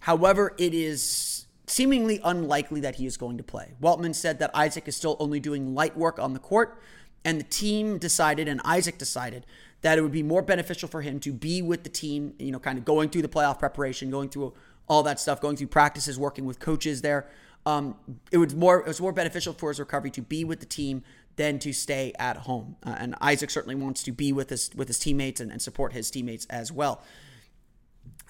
However, 0.00 0.54
it 0.58 0.74
is 0.74 1.46
seemingly 1.70 2.20
unlikely 2.24 2.80
that 2.80 2.96
he 2.96 3.06
is 3.06 3.16
going 3.16 3.36
to 3.36 3.42
play. 3.42 3.74
Weltman 3.80 4.14
said 4.14 4.38
that 4.38 4.50
Isaac 4.54 4.88
is 4.88 4.96
still 4.96 5.16
only 5.18 5.40
doing 5.40 5.74
light 5.74 5.96
work 5.96 6.18
on 6.18 6.32
the 6.32 6.38
court, 6.38 6.80
and 7.24 7.38
the 7.38 7.44
team 7.44 7.98
decided, 7.98 8.48
and 8.48 8.60
Isaac 8.64 8.98
decided, 8.98 9.46
that 9.82 9.96
it 9.96 10.02
would 10.02 10.12
be 10.12 10.22
more 10.22 10.42
beneficial 10.42 10.88
for 10.88 11.02
him 11.02 11.20
to 11.20 11.32
be 11.32 11.62
with 11.62 11.84
the 11.84 11.88
team, 11.88 12.34
you 12.38 12.50
know, 12.50 12.58
kind 12.58 12.78
of 12.78 12.84
going 12.84 13.08
through 13.08 13.22
the 13.22 13.28
playoff 13.28 13.58
preparation, 13.58 14.10
going 14.10 14.28
through 14.28 14.52
all 14.88 15.02
that 15.02 15.20
stuff, 15.20 15.40
going 15.40 15.56
through 15.56 15.68
practices, 15.68 16.18
working 16.18 16.44
with 16.44 16.58
coaches 16.58 17.02
there, 17.02 17.28
um, 17.66 17.96
it 18.32 18.38
was 18.38 18.54
more 18.54 18.80
it 18.80 18.86
was 18.86 19.00
more 19.00 19.12
beneficial 19.12 19.52
for 19.52 19.68
his 19.68 19.78
recovery 19.78 20.10
to 20.12 20.22
be 20.22 20.44
with 20.44 20.60
the 20.60 20.66
team 20.66 21.02
than 21.36 21.58
to 21.60 21.72
stay 21.72 22.12
at 22.18 22.38
home. 22.38 22.76
Uh, 22.84 22.96
and 22.98 23.14
Isaac 23.20 23.50
certainly 23.50 23.74
wants 23.74 24.02
to 24.04 24.12
be 24.12 24.32
with 24.32 24.50
his 24.50 24.70
with 24.74 24.88
his 24.88 24.98
teammates 24.98 25.40
and, 25.40 25.50
and, 25.50 25.60
support 25.60 25.92
his 25.92 26.10
teammates 26.10 26.46
as 26.46 26.72
well. 26.72 27.02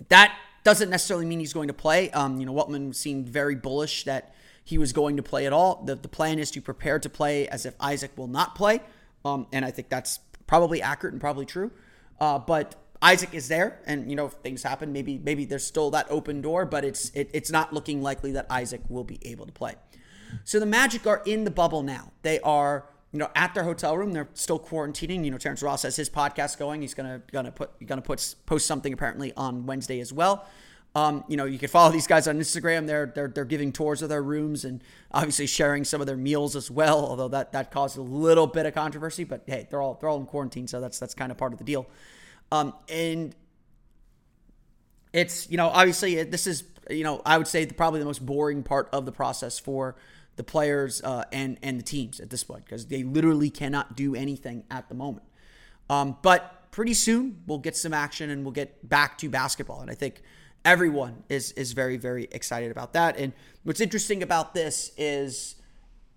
That 0.08 0.36
doesn't 0.64 0.90
necessarily 0.90 1.26
mean 1.26 1.40
he's 1.40 1.52
going 1.52 1.68
to 1.68 1.74
play. 1.74 2.10
Um, 2.10 2.38
you 2.38 2.46
know, 2.46 2.52
Weltman 2.52 2.94
seemed 2.94 3.28
very 3.28 3.54
bullish 3.54 4.04
that 4.04 4.34
he 4.64 4.78
was 4.78 4.92
going 4.92 5.16
to 5.16 5.22
play 5.22 5.46
at 5.46 5.52
all. 5.52 5.82
The, 5.84 5.94
the 5.94 6.08
plan 6.08 6.38
is 6.38 6.50
to 6.52 6.60
prepare 6.60 6.98
to 6.98 7.08
play 7.08 7.48
as 7.48 7.66
if 7.66 7.74
Isaac 7.80 8.12
will 8.16 8.28
not 8.28 8.54
play. 8.54 8.80
Um, 9.24 9.46
and 9.52 9.64
I 9.64 9.70
think 9.70 9.88
that's 9.88 10.20
probably 10.46 10.82
accurate 10.82 11.14
and 11.14 11.20
probably 11.20 11.46
true. 11.46 11.70
Uh, 12.20 12.38
but 12.38 12.74
Isaac 13.02 13.32
is 13.32 13.48
there, 13.48 13.80
and 13.86 14.10
you 14.10 14.16
know 14.16 14.26
if 14.26 14.32
things 14.34 14.62
happen, 14.62 14.92
maybe 14.92 15.18
maybe 15.18 15.46
there's 15.46 15.66
still 15.66 15.90
that 15.92 16.06
open 16.10 16.42
door, 16.42 16.66
but 16.66 16.84
it's 16.84 17.10
it, 17.10 17.30
it's 17.32 17.50
not 17.50 17.72
looking 17.72 18.02
likely 18.02 18.32
that 18.32 18.46
Isaac 18.50 18.82
will 18.90 19.04
be 19.04 19.18
able 19.22 19.46
to 19.46 19.52
play. 19.52 19.74
So 20.44 20.60
the 20.60 20.66
Magic 20.66 21.06
are 21.06 21.22
in 21.24 21.44
the 21.44 21.50
bubble 21.50 21.82
now. 21.82 22.12
They 22.22 22.40
are 22.40 22.84
you 23.12 23.18
know 23.18 23.28
at 23.34 23.54
their 23.54 23.64
hotel 23.64 23.96
room. 23.96 24.12
They're 24.12 24.28
still 24.34 24.58
quarantining. 24.58 25.24
You 25.24 25.30
know 25.30 25.38
Terrence 25.38 25.62
Ross 25.62 25.82
has 25.82 25.96
his 25.96 26.10
podcast 26.10 26.58
going. 26.58 26.82
He's 26.82 26.94
gonna 26.94 27.22
gonna 27.32 27.52
put 27.52 27.70
gonna 27.86 28.02
put 28.02 28.34
post 28.46 28.66
something 28.66 28.92
apparently 28.92 29.32
on 29.36 29.66
Wednesday 29.66 30.00
as 30.00 30.12
well. 30.12 30.46
Um, 30.92 31.22
you 31.28 31.36
know, 31.36 31.44
you 31.44 31.56
can 31.56 31.68
follow 31.68 31.92
these 31.92 32.08
guys 32.08 32.26
on 32.26 32.38
Instagram. 32.38 32.86
They're 32.86 33.06
they're 33.06 33.28
they're 33.28 33.44
giving 33.44 33.72
tours 33.72 34.02
of 34.02 34.08
their 34.08 34.22
rooms 34.22 34.64
and 34.64 34.82
obviously 35.12 35.46
sharing 35.46 35.84
some 35.84 36.00
of 36.00 36.06
their 36.06 36.16
meals 36.16 36.56
as 36.56 36.70
well. 36.70 37.04
Although 37.04 37.28
that 37.28 37.52
that 37.52 37.70
caused 37.70 37.96
a 37.96 38.02
little 38.02 38.46
bit 38.46 38.66
of 38.66 38.74
controversy, 38.74 39.24
but 39.24 39.42
hey, 39.46 39.68
they're 39.70 39.80
all 39.80 39.98
they're 40.00 40.08
all 40.08 40.18
in 40.18 40.26
quarantine, 40.26 40.66
so 40.66 40.80
that's 40.80 40.98
that's 40.98 41.14
kind 41.14 41.30
of 41.30 41.38
part 41.38 41.52
of 41.52 41.58
the 41.58 41.64
deal. 41.64 41.86
Um, 42.52 42.74
and 42.88 43.34
it's, 45.12 45.50
you 45.50 45.56
know, 45.56 45.68
obviously 45.68 46.22
this 46.24 46.46
is, 46.46 46.64
you 46.88 47.04
know, 47.04 47.22
I 47.24 47.38
would 47.38 47.46
say 47.46 47.64
the, 47.64 47.74
probably 47.74 48.00
the 48.00 48.06
most 48.06 48.24
boring 48.24 48.62
part 48.62 48.88
of 48.92 49.06
the 49.06 49.12
process 49.12 49.58
for 49.58 49.96
the 50.40 50.44
players 50.44 51.02
uh, 51.02 51.22
and, 51.32 51.58
and 51.62 51.78
the 51.78 51.82
teams 51.82 52.18
at 52.18 52.30
this 52.30 52.42
point 52.42 52.64
because 52.64 52.86
they 52.86 53.02
literally 53.02 53.50
cannot 53.50 53.94
do 53.94 54.14
anything 54.14 54.64
at 54.70 54.88
the 54.88 54.94
moment. 54.94 55.26
Um, 55.90 56.16
but 56.22 56.70
pretty 56.70 56.94
soon 56.94 57.42
we'll 57.46 57.58
get 57.58 57.76
some 57.76 57.92
action 57.92 58.30
and 58.30 58.42
we'll 58.42 58.54
get 58.54 58.88
back 58.88 59.18
to 59.18 59.28
basketball. 59.28 59.82
And 59.82 59.90
I 59.90 59.94
think 59.94 60.22
everyone 60.64 61.24
is 61.28 61.52
is 61.52 61.72
very 61.72 61.98
very 61.98 62.26
excited 62.32 62.70
about 62.70 62.94
that. 62.94 63.18
And 63.18 63.34
what's 63.64 63.82
interesting 63.82 64.22
about 64.22 64.54
this 64.54 64.92
is 64.96 65.56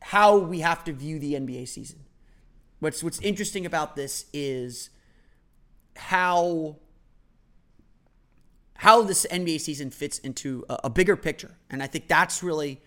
how 0.01 0.37
we 0.37 0.61
have 0.61 0.85
to 0.85 0.93
view 0.93 1.19
the 1.19 1.33
NBA 1.33 1.67
season. 1.67 1.99
What's 2.79 3.03
what's 3.03 3.19
interesting 3.19 3.65
about 3.65 3.97
this 3.97 4.27
is 4.31 4.89
how 5.97 6.77
how 8.75 9.01
this 9.01 9.27
NBA 9.29 9.59
season 9.59 9.91
fits 9.91 10.17
into 10.19 10.63
a, 10.69 10.79
a 10.85 10.89
bigger 10.89 11.17
picture, 11.17 11.57
and 11.69 11.83
I 11.83 11.87
think 11.87 12.07
that's 12.07 12.41
really 12.41 12.79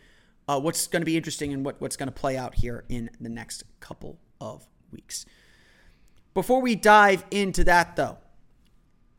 uh, 0.48 0.60
what's 0.60 0.86
going 0.86 1.02
to 1.02 1.06
be 1.06 1.16
interesting 1.16 1.52
and 1.52 1.64
what, 1.64 1.80
what's 1.80 1.96
going 1.96 2.08
to 2.08 2.14
play 2.14 2.36
out 2.36 2.56
here 2.56 2.84
in 2.88 3.10
the 3.20 3.28
next 3.28 3.64
couple 3.80 4.18
of 4.40 4.66
weeks. 4.90 5.26
Before 6.34 6.60
we 6.60 6.74
dive 6.74 7.24
into 7.30 7.64
that, 7.64 7.96
though, 7.96 8.18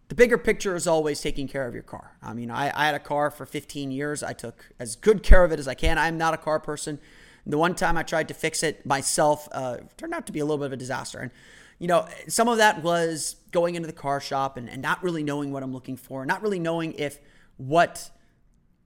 the 0.10 0.16
bigger 0.16 0.38
picture 0.38 0.76
is 0.76 0.88
always 0.88 1.20
taking 1.20 1.48
care 1.48 1.68
of 1.68 1.74
your 1.74 1.84
car. 1.84 2.18
I 2.22 2.34
mean, 2.34 2.50
I, 2.50 2.72
I, 2.74 2.86
had 2.86 2.96
a 2.96 3.00
car 3.00 3.30
for 3.30 3.46
15 3.46 3.92
years. 3.92 4.24
I 4.24 4.32
took 4.34 4.70
as 4.80 4.96
good 4.96 5.22
care 5.22 5.44
of 5.44 5.52
it 5.52 5.60
as 5.60 5.68
I 5.68 5.74
can. 5.74 5.98
I'm 5.98 6.18
not 6.18 6.34
a 6.34 6.38
car 6.38 6.60
person. 6.60 7.00
The 7.46 7.58
one 7.58 7.76
time 7.76 7.98
I 7.98 8.04
tried 8.04 8.28
to 8.30 8.34
fix 8.34 8.64
it 8.64 8.86
myself 8.86 9.50
uh, 9.52 9.78
turned 9.98 10.14
out 10.14 10.26
to 10.28 10.32
be 10.32 10.40
a 10.40 10.46
little 10.46 10.58
bit 10.58 10.68
of 10.68 10.74
a 10.74 10.78
disaster. 10.78 11.20
And 11.20 11.32
you 11.80 11.88
know, 11.88 12.08
some 12.28 12.48
of 12.48 12.58
that 12.58 12.84
was 12.84 13.36
going 13.52 13.76
into 13.76 13.88
the 13.88 13.94
car 13.94 14.20
shop 14.20 14.58
and, 14.58 14.70
and 14.70 14.82
not 14.82 15.04
really 15.04 15.24
knowing 15.24 15.52
what 15.52 15.64
I'm 15.64 15.74
looking 15.74 15.96
for, 15.96 16.26
not 16.26 16.42
really 16.42 16.60
knowing 16.60 16.94
if 16.94 17.20
what 17.58 18.10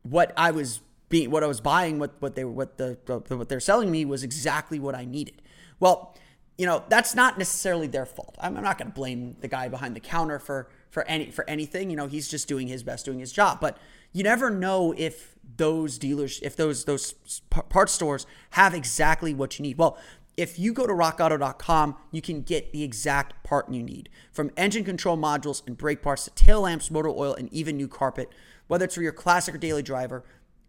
what 0.03 0.33
I 0.35 0.51
was 0.51 0.81
being 1.11 1.29
what 1.29 1.43
I 1.43 1.47
was 1.47 1.61
buying, 1.61 1.99
what 1.99 2.19
what 2.19 2.33
they 2.35 2.43
were 2.43 2.51
what 2.51 2.77
the 2.77 2.97
what 3.05 3.49
they're 3.49 3.59
selling 3.59 3.91
me 3.91 4.03
was 4.05 4.23
exactly 4.23 4.79
what 4.79 4.95
I 4.95 5.05
needed. 5.05 5.41
Well, 5.79 6.15
you 6.57 6.65
know, 6.65 6.83
that's 6.89 7.15
not 7.15 7.37
necessarily 7.37 7.87
their 7.87 8.05
fault. 8.05 8.35
I'm, 8.39 8.55
I'm 8.57 8.63
not 8.63 8.77
going 8.77 8.91
to 8.91 8.93
blame 8.93 9.35
the 9.41 9.47
guy 9.47 9.67
behind 9.67 9.95
the 9.95 9.99
counter 9.99 10.39
for 10.39 10.69
for 10.89 11.07
any 11.07 11.31
for 11.31 11.47
anything. 11.49 11.89
You 11.89 11.95
know, 11.95 12.07
he's 12.07 12.27
just 12.27 12.47
doing 12.47 12.67
his 12.67 12.83
best, 12.83 13.05
doing 13.05 13.19
his 13.19 13.31
job. 13.31 13.59
But 13.59 13.77
you 14.11 14.23
never 14.23 14.49
know 14.49 14.93
if 14.97 15.35
those 15.57 15.97
dealers, 15.97 16.39
if 16.41 16.55
those 16.55 16.85
those 16.85 17.13
parts 17.49 17.93
stores 17.93 18.25
have 18.51 18.73
exactly 18.73 19.33
what 19.33 19.59
you 19.59 19.63
need. 19.63 19.77
Well, 19.77 19.97
if 20.37 20.57
you 20.57 20.73
go 20.73 20.87
to 20.87 20.93
rockauto.com, 20.93 21.97
you 22.11 22.21
can 22.21 22.41
get 22.41 22.71
the 22.71 22.83
exact 22.83 23.43
part 23.43 23.71
you 23.71 23.83
need 23.83 24.09
from 24.31 24.51
engine 24.55 24.83
control 24.83 25.17
modules 25.17 25.65
and 25.67 25.77
brake 25.77 26.01
parts 26.01 26.23
to 26.25 26.31
tail 26.31 26.61
lamps, 26.61 26.89
motor 26.89 27.09
oil, 27.09 27.33
and 27.35 27.51
even 27.53 27.75
new 27.75 27.87
carpet. 27.87 28.29
Whether 28.67 28.85
it's 28.85 28.95
for 28.95 29.01
your 29.01 29.11
classic 29.11 29.55
or 29.55 29.57
daily 29.57 29.83
driver, 29.83 30.23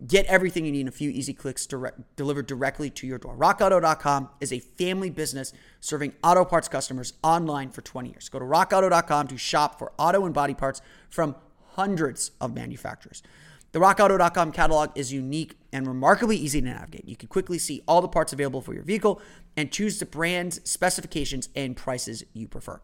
get 0.07 0.27
everything 0.27 0.65
you 0.65 0.73
need 0.73 0.81
in 0.81 0.89
a 0.89 0.93
few 0.93 1.11
easy 1.11 1.33
clicks 1.33 1.67
direct, 1.67 2.17
delivered 2.17 2.47
directly 2.47 2.91
to 2.91 3.07
your 3.07 3.19
door. 3.19 3.37
RockAuto.com 3.37 4.31
is 4.41 4.53
a 4.53 4.59
family 4.59 5.11
business 5.11 5.53
serving 5.81 6.13
auto 6.25 6.45
parts 6.45 6.69
customers 6.69 7.15
online 7.23 7.71
for 7.71 7.83
20 7.83 8.11
years. 8.11 8.29
Go 8.29 8.39
to 8.39 8.45
RockAuto.com 8.45 9.29
to 9.29 9.39
shop 9.39 9.79
for 9.79 9.93
auto 9.99 10.25
and 10.25 10.35
body 10.35 10.55
parts 10.55 10.81
from 11.09 11.37
hundreds 11.75 12.33
of 12.41 12.55
manufacturers. 12.55 13.23
The 13.73 13.79
rockauto.com 13.79 14.53
catalog 14.53 14.91
is 14.95 15.13
unique 15.13 15.57
and 15.73 15.87
remarkably 15.87 16.37
easy 16.37 16.61
to 16.61 16.67
navigate. 16.67 17.09
You 17.09 17.17
can 17.17 17.29
quickly 17.29 17.59
see 17.59 17.83
all 17.89 18.03
the 18.03 18.09
parts 18.09 18.35
available 18.35 18.61
for 18.61 18.75
your 18.75 18.83
vehicle 18.83 19.21
and 19.57 19.73
choose 19.73 19.99
the 19.99 20.05
brands, 20.05 20.61
specifications, 20.69 21.49
and 21.57 21.75
prices 21.75 22.23
you 22.35 22.49
prefer. 22.49 22.81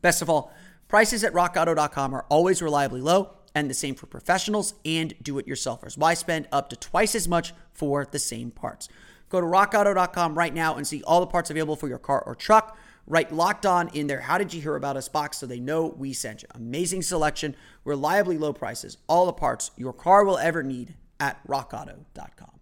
Best 0.00 0.20
of 0.20 0.28
all, 0.28 0.52
prices 0.88 1.22
at 1.22 1.32
rockauto.com 1.32 2.14
are 2.14 2.26
always 2.28 2.60
reliably 2.60 3.00
low 3.00 3.34
and 3.54 3.68
the 3.68 3.74
same 3.74 3.94
for 3.94 4.06
professionals 4.06 4.74
and 4.84 5.14
do 5.22 5.38
it 5.38 5.46
yourselfers. 5.46 5.98
Why 5.98 6.14
spend 6.14 6.48
up 6.52 6.68
to 6.70 6.76
twice 6.76 7.14
as 7.14 7.28
much 7.28 7.52
for 7.72 8.06
the 8.10 8.18
same 8.18 8.50
parts? 8.50 8.88
Go 9.28 9.40
to 9.40 9.46
rockauto.com 9.46 10.36
right 10.36 10.52
now 10.52 10.76
and 10.76 10.86
see 10.86 11.02
all 11.04 11.20
the 11.20 11.26
parts 11.26 11.50
available 11.50 11.76
for 11.76 11.88
your 11.88 11.98
car 11.98 12.22
or 12.24 12.34
truck. 12.34 12.76
Write 13.06 13.32
locked 13.32 13.66
on 13.66 13.88
in 13.88 14.06
there. 14.06 14.20
How 14.20 14.38
Did 14.38 14.54
You 14.54 14.60
Hear 14.60 14.76
About 14.76 14.96
Us 14.96 15.08
box 15.08 15.38
so 15.38 15.46
they 15.46 15.58
know 15.58 15.94
we 15.96 16.12
sent 16.12 16.42
you. 16.42 16.48
Amazing 16.54 17.02
selection, 17.02 17.56
reliably 17.84 18.38
low 18.38 18.52
prices, 18.52 18.98
all 19.08 19.26
the 19.26 19.32
parts 19.32 19.70
your 19.76 19.92
car 19.92 20.24
will 20.24 20.38
ever 20.38 20.62
need 20.62 20.94
at 21.18 21.44
rockauto.com. 21.46 22.60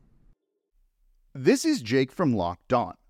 This 1.35 1.65
is 1.65 1.83
Jake 1.83 2.11
from 2.11 2.35
Locked 2.35 2.73
On. 2.73 2.95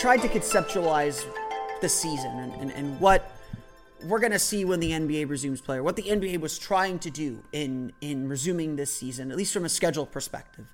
tried 0.00 0.22
to 0.22 0.28
conceptualize 0.28 1.26
the 1.82 1.88
season 1.88 2.30
and, 2.38 2.54
and, 2.54 2.72
and 2.72 2.98
what 3.00 3.36
we're 4.02 4.18
going 4.18 4.32
to 4.32 4.38
see 4.38 4.64
when 4.64 4.80
the 4.80 4.92
NBA 4.92 5.28
resumes 5.28 5.60
play, 5.60 5.76
or 5.76 5.82
what 5.82 5.94
the 5.94 6.04
NBA 6.04 6.40
was 6.40 6.58
trying 6.58 6.98
to 7.00 7.10
do 7.10 7.44
in, 7.52 7.92
in 8.00 8.26
resuming 8.26 8.76
this 8.76 8.96
season, 8.96 9.30
at 9.30 9.36
least 9.36 9.52
from 9.52 9.66
a 9.66 9.68
schedule 9.68 10.06
perspective, 10.06 10.64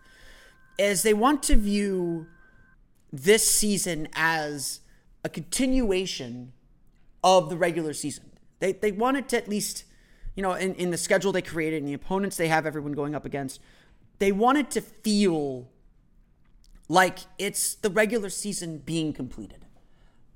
is 0.78 1.02
they 1.02 1.12
want 1.12 1.42
to 1.42 1.56
view 1.56 2.28
this 3.12 3.50
season 3.50 4.06
as 4.14 4.78
a 5.25 5.28
continuation 5.28 6.52
of 7.25 7.50
the 7.50 7.56
regular 7.56 7.95
season. 7.95 8.30
They, 8.61 8.75
they 8.75 8.92
wanted 8.92 9.28
to 9.30 9.38
at 9.38 9.49
least, 9.49 9.83
you 10.37 10.42
know, 10.45 10.52
in, 10.52 10.76
in 10.76 10.92
the 10.92 10.99
schedule 10.99 11.33
they 11.33 11.42
created 11.42 11.78
and 11.78 11.88
the 11.88 11.95
opponents 11.95 12.37
they 12.37 12.47
have 12.47 12.64
everyone 12.64 12.92
going 12.92 13.16
up 13.16 13.25
against, 13.25 13.61
they 14.21 14.30
wanted 14.30 14.71
to 14.71 14.80
feel 14.80 15.66
like 16.88 17.19
it's 17.38 17.75
the 17.75 17.90
regular 17.90 18.31
season 18.31 18.78
being 18.78 19.12
completed. 19.12 19.64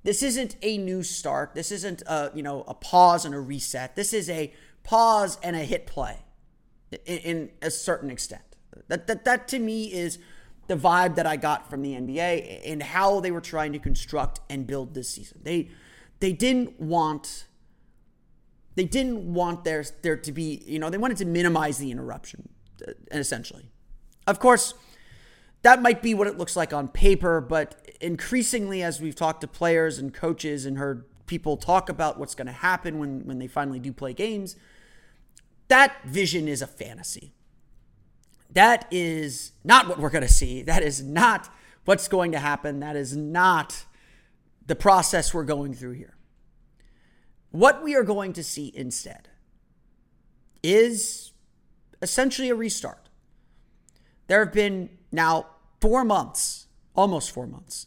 This 0.03 0.23
isn't 0.23 0.57
a 0.63 0.79
new 0.79 1.03
start. 1.03 1.55
This 1.55 1.71
isn't 1.71 2.03
a, 2.07 2.31
you 2.35 2.43
know, 2.43 2.65
a 2.67 2.75
pause 2.75 3.25
and 3.25 3.35
a 3.35 3.41
reset. 3.41 3.97
This 3.97 4.13
is 4.13 4.31
a 4.31 4.53
pause 4.83 5.39
and 5.43 5.55
a 5.55 5.61
hit 5.61 5.87
play 5.87 6.19
in, 7.05 7.19
in 7.19 7.51
a 7.61 7.71
certain 7.71 8.11
extent. 8.11 8.43
That, 8.89 9.07
that, 9.07 9.25
that 9.25 9.49
to 9.49 9.59
me 9.59 9.93
is 9.93 10.19
the 10.69 10.77
vibe 10.77 11.17
that 11.17 11.27
I 11.27 11.37
got 11.37 11.69
from 11.69 11.83
the 11.83 11.95
NBA 11.95 12.63
and 12.65 12.83
how 12.83 13.21
they 13.21 13.31
were 13.31 13.41
trying 13.41 13.73
to 13.73 13.79
construct 13.79 14.41
and 14.49 14.67
build 14.67 14.95
this 14.95 15.11
season. 15.11 15.41
They 15.43 15.71
they 16.21 16.33
didn't 16.33 16.79
want 16.79 17.47
they 18.77 18.85
didn't 18.85 19.35
want 19.35 19.65
there 19.65 19.85
there 20.03 20.17
to 20.17 20.33
be, 20.33 20.63
you 20.65 20.79
know, 20.79 20.89
they 20.89 20.99
wanted 20.99 21.17
to 21.19 21.25
minimize 21.25 21.79
the 21.79 21.91
interruption 21.91 22.49
uh, 22.87 22.93
essentially. 23.11 23.71
Of 24.27 24.39
course, 24.39 24.75
that 25.63 25.83
might 25.83 26.03
be 26.03 26.15
what 26.15 26.27
it 26.27 26.39
looks 26.39 26.57
like 26.57 26.73
on 26.73 26.89
paper, 26.89 27.41
but 27.41 27.87
increasingly, 28.01 28.83
as 28.83 29.01
we've 29.01 29.15
talked 29.15 29.43
to 29.43 29.47
players 29.47 29.99
and 29.99 30.13
coaches 30.15 30.65
and 30.65 30.79
heard 30.79 31.05
people 31.27 31.57
talk 31.57 31.89
about 31.89 32.19
what's 32.19 32.35
going 32.35 32.47
to 32.47 32.53
happen 32.53 32.99
when, 32.99 33.27
when 33.27 33.39
they 33.39 33.47
finally 33.47 33.79
do 33.79 33.93
play 33.93 34.13
games, 34.13 34.57
that 35.69 36.03
vision 36.05 36.49
is 36.49 36.63
a 36.63 36.67
fantasy. 36.67 37.33
That 38.53 38.89
is 38.91 39.53
not 39.63 39.87
what 39.87 39.99
we're 39.99 40.11
going 40.11 40.27
to 40.27 40.33
see. 40.33 40.63
That 40.63 40.83
is 40.83 41.03
not 41.03 41.49
what's 41.85 42.09
going 42.09 42.33
to 42.33 42.39
happen. 42.39 42.81
That 42.81 42.97
is 42.97 43.17
not 43.17 43.85
the 44.67 44.75
process 44.75 45.33
we're 45.33 45.45
going 45.45 45.75
through 45.75 45.93
here. 45.93 46.17
What 47.51 47.83
we 47.83 47.95
are 47.95 48.03
going 48.03 48.33
to 48.35 48.45
see 48.45 48.73
instead 48.75 49.29
is 50.63 51.33
essentially 52.03 52.49
a 52.49 52.55
restart. 52.55 53.09
There 54.27 54.45
have 54.45 54.53
been 54.53 54.91
now 55.13 55.47
four 55.81 56.05
months, 56.05 56.67
almost 56.95 57.31
four 57.31 57.47
months, 57.47 57.87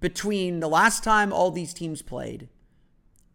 between 0.00 0.60
the 0.60 0.68
last 0.68 1.02
time 1.04 1.32
all 1.32 1.50
these 1.50 1.72
teams 1.72 2.02
played 2.02 2.48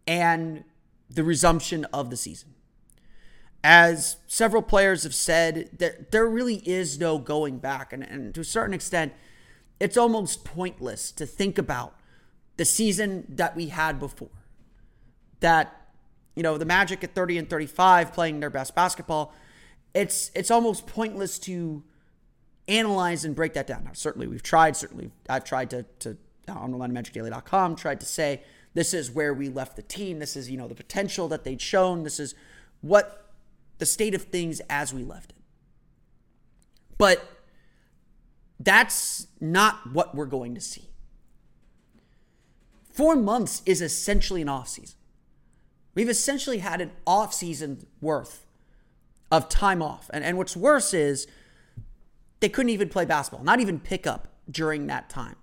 and 0.06 0.64
the 1.10 1.24
resumption 1.24 1.86
of 1.86 2.10
the 2.10 2.18
season. 2.18 2.54
As 3.64 4.18
several 4.28 4.62
players 4.62 5.04
have 5.04 5.16
said, 5.16 5.70
there, 5.78 6.06
there 6.12 6.28
really 6.28 6.62
is 6.68 7.00
no 7.00 7.18
going 7.18 7.58
back. 7.58 7.92
And, 7.92 8.04
and 8.04 8.34
to 8.36 8.42
a 8.42 8.46
certain 8.46 8.74
extent, 8.74 9.14
it's 9.80 9.98
almost 9.98 10.46
pointless 10.46 11.12
to 11.14 11.26
think 11.26 11.58
about 11.58 11.96
the 12.58 12.66
season 12.66 13.26
that 13.30 13.56
we 13.56 13.68
had 13.68 14.00
before. 14.00 14.30
That, 15.40 15.90
you 16.36 16.44
know, 16.44 16.58
the 16.58 16.66
Magic 16.66 17.04
at 17.04 17.16
30 17.16 17.38
and 17.38 17.50
35 17.50 18.14
playing 18.14 18.40
their 18.40 18.50
best 18.50 18.76
basketball, 18.76 19.34
it's 19.94 20.32
it's 20.36 20.52
almost 20.52 20.86
pointless 20.86 21.40
to 21.40 21.84
analyze 22.70 23.26
and 23.26 23.36
break 23.36 23.54
that 23.54 23.68
down. 23.68 23.84
Now, 23.84 23.92
certainly 23.94 24.28
we've 24.28 24.44
tried, 24.44 24.76
certainly 24.76 25.12
I've 25.28 25.44
tried 25.44 25.70
to, 25.72 25.84
to 26.00 26.18
uh, 26.48 26.54
on 26.54 26.74
OrlandoMagicDaily.com, 26.74 27.76
tried 27.76 28.00
to 28.00 28.06
say 28.06 28.42
this 28.74 28.94
is 28.94 29.12
where 29.12 29.34
we 29.34 29.50
left 29.50 29.76
the 29.76 29.82
team. 29.82 30.20
This 30.20 30.36
is, 30.36 30.50
you 30.50 30.58
know, 30.58 30.68
the 30.68 30.76
potential 30.76 31.28
that 31.30 31.44
they'd 31.44 31.62
shown. 31.62 32.04
This 32.04 32.20
is 32.20 32.36
what 32.82 33.34
the 33.80 33.86
state 33.86 34.14
of 34.14 34.24
things 34.24 34.62
as 34.70 34.94
we 34.94 35.04
left 35.04 35.32
it. 35.32 35.38
But 36.98 37.24
that's 38.60 39.28
not 39.40 39.94
what 39.94 40.14
we're 40.14 40.26
going 40.26 40.54
to 40.56 40.62
see. 40.62 40.90
Four 42.92 43.16
months 43.16 43.62
is 43.66 43.82
essentially 43.82 44.42
an 44.42 44.50
off 44.50 44.68
season. 44.68 44.98
We've 45.96 46.10
essentially 46.10 46.60
had 46.60 46.82
an 46.82 46.92
off 47.08 47.34
season 47.34 47.86
worth 48.02 48.46
of 49.32 49.50
time 49.50 49.82
off. 49.82 50.10
And, 50.14 50.24
and 50.24 50.38
what's 50.38 50.56
worse 50.56 50.94
is 50.94 51.28
they 52.40 52.50
couldn't 52.50 52.70
even 52.70 52.90
play 52.90 53.06
basketball, 53.06 53.44
not 53.44 53.60
even 53.60 53.80
pick 53.80 54.08
up 54.08 54.28
during 54.50 54.88
that 54.88 55.10
time. 55.10 55.36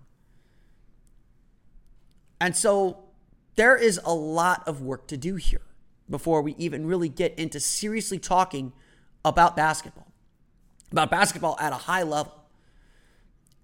And 2.41 2.57
so 2.57 3.05
there 3.57 3.77
is 3.77 4.01
a 4.05 4.15
lot 4.15 4.67
of 4.67 4.83
work 4.83 5.07
to 5.09 5.17
do 5.17 5.37
here 5.37 5.63
before 6.09 6.43
we 6.43 6.55
even 6.57 6.87
really 6.87 7.09
get 7.09 7.39
into 7.39 7.59
seriously 7.59 8.19
talking 8.19 8.73
about 9.25 9.57
basketball, 9.57 10.13
about 10.93 11.11
basketball 11.11 11.57
at 11.59 11.73
a 11.73 11.77
high 11.77 12.03
level. 12.03 12.33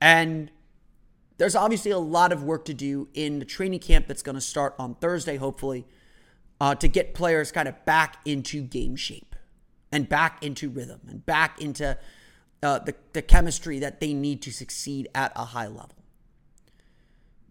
And 0.01 0.51
there's 1.39 1.55
obviously 1.55 1.91
a 1.91 1.99
lot 1.99 2.33
of 2.33 2.43
work 2.43 2.65
to 2.67 2.75
do 2.75 3.09
in 3.15 3.39
the 3.39 3.45
training 3.45 3.81
camp 3.81 4.09
that's 4.09 4.23
going 4.23 4.35
to 4.35 4.41
start 4.41 4.75
on 4.79 4.95
Thursday, 4.97 5.37
hopefully, 5.37 5.87
uh, 6.61 6.75
to 6.75 6.89
get 6.89 7.15
players 7.15 7.53
kind 7.53 7.69
of 7.69 7.85
back 7.85 8.19
into 8.25 8.63
game 8.63 8.97
shape 8.97 9.37
and 9.93 10.09
back 10.09 10.43
into 10.43 10.69
rhythm 10.69 11.01
and 11.09 11.25
back 11.25 11.61
into 11.61 11.97
uh, 12.63 12.79
the, 12.81 12.95
the 13.13 13.23
chemistry 13.23 13.79
that 13.79 14.01
they 14.01 14.15
need 14.15 14.43
to 14.43 14.53
succeed 14.53 15.09
at 15.15 15.33
a 15.35 15.47
high 15.47 15.67
level. 15.67 15.97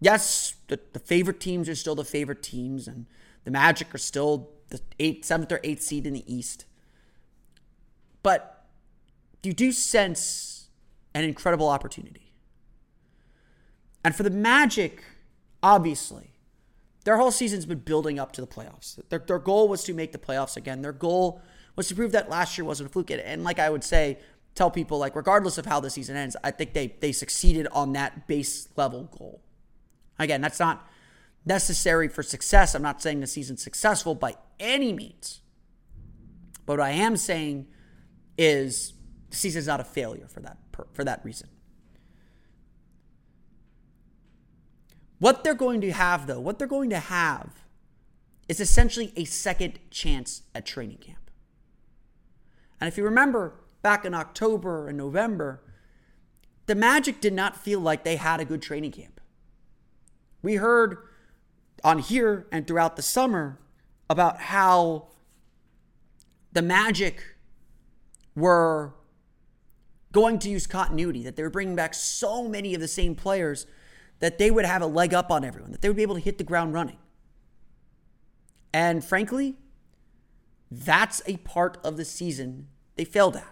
Yes, 0.00 0.54
the, 0.68 0.80
the 0.92 0.98
favorite 0.98 1.38
teams 1.38 1.68
are 1.68 1.74
still 1.74 1.94
the 1.94 2.04
favorite 2.04 2.42
teams, 2.42 2.88
and 2.88 3.06
the 3.44 3.50
Magic 3.50 3.94
are 3.94 3.98
still 3.98 4.50
the 4.68 4.80
eighth, 4.98 5.24
seventh 5.24 5.52
or 5.52 5.60
eighth 5.62 5.82
seed 5.82 6.06
in 6.06 6.14
the 6.14 6.32
East. 6.32 6.64
But 8.22 8.66
you 9.42 9.52
do 9.52 9.70
sense 9.72 10.68
an 11.14 11.24
incredible 11.24 11.68
opportunity. 11.68 12.32
And 14.04 14.14
for 14.14 14.22
the 14.22 14.30
Magic, 14.30 15.04
obviously, 15.62 16.32
their 17.04 17.16
whole 17.16 17.30
season's 17.30 17.66
been 17.66 17.78
building 17.78 18.18
up 18.18 18.32
to 18.32 18.40
the 18.40 18.46
playoffs. 18.46 18.98
Their, 19.08 19.18
their 19.18 19.38
goal 19.38 19.68
was 19.68 19.84
to 19.84 19.94
make 19.94 20.12
the 20.12 20.18
playoffs 20.18 20.56
again. 20.56 20.82
Their 20.82 20.92
goal 20.92 21.40
was 21.76 21.88
to 21.88 21.94
prove 21.94 22.12
that 22.12 22.30
last 22.30 22.56
year 22.56 22.64
wasn't 22.64 22.90
a 22.90 22.92
fluke. 22.92 23.10
And 23.10 23.44
like 23.44 23.58
I 23.58 23.70
would 23.70 23.84
say, 23.84 24.18
tell 24.54 24.70
people, 24.70 24.98
like, 24.98 25.16
regardless 25.16 25.58
of 25.58 25.66
how 25.66 25.80
the 25.80 25.90
season 25.90 26.16
ends, 26.16 26.36
I 26.42 26.50
think 26.50 26.72
they 26.72 26.94
they 27.00 27.12
succeeded 27.12 27.66
on 27.72 27.92
that 27.92 28.26
base 28.26 28.68
level 28.76 29.04
goal. 29.04 29.42
Again, 30.18 30.40
that's 30.40 30.60
not 30.60 30.88
necessary 31.44 32.08
for 32.08 32.22
success. 32.22 32.74
I'm 32.74 32.82
not 32.82 33.02
saying 33.02 33.20
the 33.20 33.26
season's 33.26 33.62
successful 33.62 34.14
by 34.14 34.36
any 34.60 34.92
means. 34.92 35.40
But 36.66 36.78
what 36.78 36.86
I 36.86 36.90
am 36.90 37.16
saying 37.16 37.66
is 38.38 38.94
the 39.30 39.36
season's 39.36 39.66
not 39.66 39.80
a 39.80 39.84
failure 39.84 40.28
for 40.28 40.40
that 40.40 40.58
for 40.92 41.04
that 41.04 41.24
reason. 41.24 41.48
What 45.18 45.44
they're 45.44 45.54
going 45.54 45.80
to 45.82 45.92
have 45.92 46.26
though, 46.26 46.40
what 46.40 46.58
they're 46.58 46.66
going 46.66 46.90
to 46.90 46.98
have 46.98 47.64
is 48.48 48.60
essentially 48.60 49.12
a 49.16 49.24
second 49.24 49.78
chance 49.90 50.42
at 50.54 50.66
training 50.66 50.98
camp. 50.98 51.30
And 52.80 52.88
if 52.88 52.98
you 52.98 53.04
remember 53.04 53.54
back 53.82 54.04
in 54.04 54.14
October 54.14 54.88
and 54.88 54.96
November, 54.96 55.62
the 56.66 56.74
Magic 56.74 57.20
did 57.20 57.32
not 57.32 57.56
feel 57.56 57.80
like 57.80 58.04
they 58.04 58.16
had 58.16 58.40
a 58.40 58.44
good 58.44 58.62
training 58.62 58.92
camp. 58.92 59.20
We 60.40 60.54
heard 60.54 60.98
on 61.84 61.98
here 61.98 62.46
and 62.52 62.66
throughout 62.66 62.96
the 62.96 63.02
summer 63.02 63.58
about 64.08 64.40
how 64.40 65.08
the 66.52 66.62
Magic 66.62 67.22
were 68.34 68.94
going 70.12 70.38
to 70.38 70.50
use 70.50 70.66
continuity, 70.66 71.22
that 71.22 71.36
they 71.36 71.42
were 71.42 71.50
bringing 71.50 71.74
back 71.74 71.94
so 71.94 72.46
many 72.46 72.74
of 72.74 72.80
the 72.80 72.88
same 72.88 73.14
players 73.14 73.66
that 74.20 74.38
they 74.38 74.50
would 74.50 74.64
have 74.64 74.82
a 74.82 74.86
leg 74.86 75.12
up 75.12 75.30
on 75.30 75.44
everyone, 75.44 75.72
that 75.72 75.80
they 75.80 75.88
would 75.88 75.96
be 75.96 76.02
able 76.02 76.14
to 76.14 76.20
hit 76.20 76.38
the 76.38 76.44
ground 76.44 76.72
running. 76.72 76.98
And 78.72 79.04
frankly, 79.04 79.56
that's 80.70 81.20
a 81.26 81.38
part 81.38 81.78
of 81.82 81.96
the 81.96 82.04
season 82.04 82.68
they 82.96 83.04
failed 83.04 83.36
at. 83.36 83.51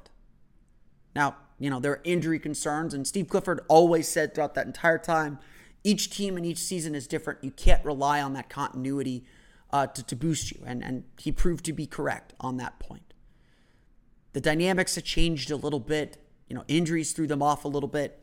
Now, 1.15 1.37
you 1.59 1.71
know, 1.71 1.81
there 1.81 1.93
are 1.93 2.01
injury 2.05 2.39
concerns, 2.39 2.95
and 2.95 3.07
Steve 3.07 3.29
Clifford 3.29 3.61
always 3.69 4.09
said 4.09 4.35
throughout 4.35 4.55
that 4.55 4.67
entire 4.67 4.99
time 4.99 5.39
each 5.83 6.11
team 6.11 6.37
and 6.37 6.45
each 6.45 6.59
season 6.59 6.95
is 6.95 7.07
different. 7.07 7.43
You 7.43 7.51
can't 7.51 7.85
rely 7.85 8.21
on 8.21 8.35
that 8.35 8.49
continuity 8.49 9.25
uh, 9.73 9.87
to, 9.87 10.03
to 10.05 10.17
boost 10.17 10.53
you. 10.53 10.61
And, 10.67 10.85
and 10.85 11.05
he 11.19 11.33
proved 11.33 11.65
to 11.67 11.73
be 11.73 11.87
correct 11.87 12.35
on 12.41 12.57
that 12.59 12.79
point. 12.79 13.15
The 14.33 14.41
dynamics 14.41 14.95
have 14.97 15.05
changed 15.05 15.51
a 15.51 15.57
little 15.57 15.81
bit. 15.81 16.19
You 16.49 16.57
know, 16.57 16.65
injuries 16.69 17.13
threw 17.13 17.27
them 17.27 17.43
off 17.43 17.65
a 17.65 17.69
little 17.69 17.89
bit. 17.89 18.23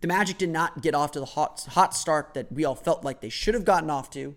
The 0.00 0.08
Magic 0.08 0.36
did 0.36 0.50
not 0.50 0.82
get 0.82 0.94
off 0.94 1.12
to 1.12 1.20
the 1.20 1.26
hot, 1.26 1.66
hot 1.70 1.94
start 1.94 2.34
that 2.34 2.52
we 2.52 2.64
all 2.64 2.74
felt 2.74 3.04
like 3.04 3.20
they 3.20 3.28
should 3.28 3.54
have 3.54 3.64
gotten 3.64 3.88
off 3.88 4.10
to. 4.10 4.34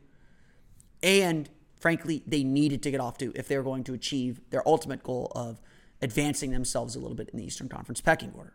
And 1.03 1.49
frankly, 1.79 2.23
they 2.25 2.43
needed 2.43 2.81
to 2.83 2.91
get 2.91 2.99
off 2.99 3.17
to 3.17 3.33
if 3.35 3.47
they 3.47 3.57
were 3.57 3.63
going 3.63 3.83
to 3.85 3.93
achieve 3.93 4.39
their 4.49 4.65
ultimate 4.67 5.03
goal 5.03 5.31
of 5.35 5.59
advancing 6.01 6.51
themselves 6.51 6.95
a 6.95 6.99
little 6.99 7.15
bit 7.15 7.29
in 7.29 7.39
the 7.39 7.45
Eastern 7.45 7.67
Conference 7.69 8.01
pecking 8.01 8.31
order. 8.35 8.53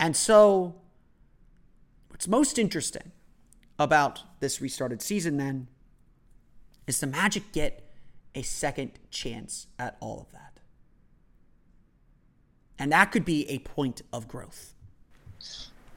And 0.00 0.16
so, 0.16 0.76
what's 2.08 2.28
most 2.28 2.58
interesting 2.58 3.12
about 3.78 4.22
this 4.40 4.60
restarted 4.60 5.02
season 5.02 5.36
then 5.36 5.68
is 6.86 7.00
the 7.00 7.06
Magic 7.06 7.52
get 7.52 7.88
a 8.34 8.42
second 8.42 8.92
chance 9.10 9.66
at 9.78 9.96
all 10.00 10.20
of 10.20 10.32
that. 10.32 10.60
And 12.78 12.92
that 12.92 13.10
could 13.10 13.24
be 13.24 13.48
a 13.50 13.58
point 13.60 14.02
of 14.12 14.28
growth. 14.28 14.74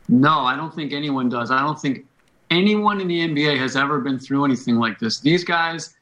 No, 0.09 0.39
I 0.41 0.55
don't 0.55 0.73
think 0.73 0.93
anyone 0.93 1.29
does. 1.29 1.51
I 1.51 1.59
don't 1.61 1.79
think 1.79 2.05
anyone 2.49 2.99
in 2.99 3.07
the 3.07 3.19
NBA 3.19 3.57
has 3.59 3.75
ever 3.75 3.99
been 3.99 4.19
through 4.19 4.45
anything 4.45 4.77
like 4.77 4.99
this. 4.99 5.19
These 5.19 5.43
guys 5.43 5.95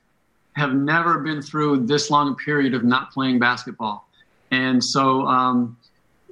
have 0.59 0.73
never 0.73 1.19
been 1.19 1.41
through 1.41 1.85
this 1.85 2.11
long 2.11 2.31
a 2.33 2.35
period 2.35 2.73
of 2.73 2.83
not 2.83 3.11
playing 3.11 3.39
basketball. 3.39 4.07
And 4.51 4.83
so, 4.83 5.25
um, 5.25 5.77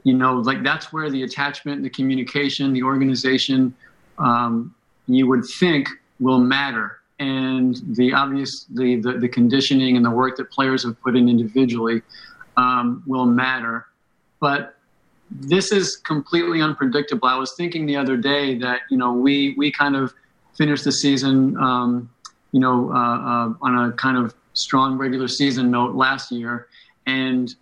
you 0.04 0.13
know, 0.13 0.36
like 0.36 0.63
that's 0.63 0.92
where 0.94 1.10
the 1.10 1.24
attachment, 1.24 1.84
the 1.84 1.90
communication, 1.90 2.74
the 2.74 2.84
organization, 2.84 3.74
um, 4.18 4.74
you 5.08 5.28
would 5.28 5.46
think 5.46 5.88
will 6.20 6.40
matter. 6.40 7.00
And 7.20 7.82
the 7.96 8.13
obvious, 8.13 8.66
the, 8.66 8.98
the, 8.98 9.13
the, 9.13 9.28
conditioning 9.28 9.98
and 9.98 10.06
the 10.06 10.12
work 10.12 10.38
that 10.38 10.52
players 10.52 10.84
have 10.84 11.00
put 11.02 11.16
in 11.16 11.28
individually 11.28 12.02
um, 12.58 13.02
will 13.08 13.26
matter. 13.26 13.88
But 14.40 14.76
this 15.32 15.72
is 15.72 15.98
completely 15.98 16.62
unpredictable. 16.62 17.28
I 17.28 17.38
was 17.38 17.54
thinking 17.54 17.86
the 17.86 17.98
other 17.98 18.18
day 18.18 18.58
that, 18.60 18.82
you 18.92 18.98
know, 18.98 19.13
we, 19.13 19.56
we 19.58 19.72
kind 19.72 19.96
of 19.96 20.13
finished 20.56 20.84
the 20.84 20.92
season, 20.92 21.58
um, 21.58 22.10
you 22.52 22.60
know, 22.60 22.92
uh, 22.92 22.96
uh, 22.96 23.54
on 23.62 23.90
a 23.90 23.92
kind 23.94 24.18
of 24.18 24.34
strong 24.54 24.98
regular 24.98 25.28
season 25.28 25.70
note 25.72 25.96
last 25.96 26.32
year. 26.32 26.68
And 27.06 27.54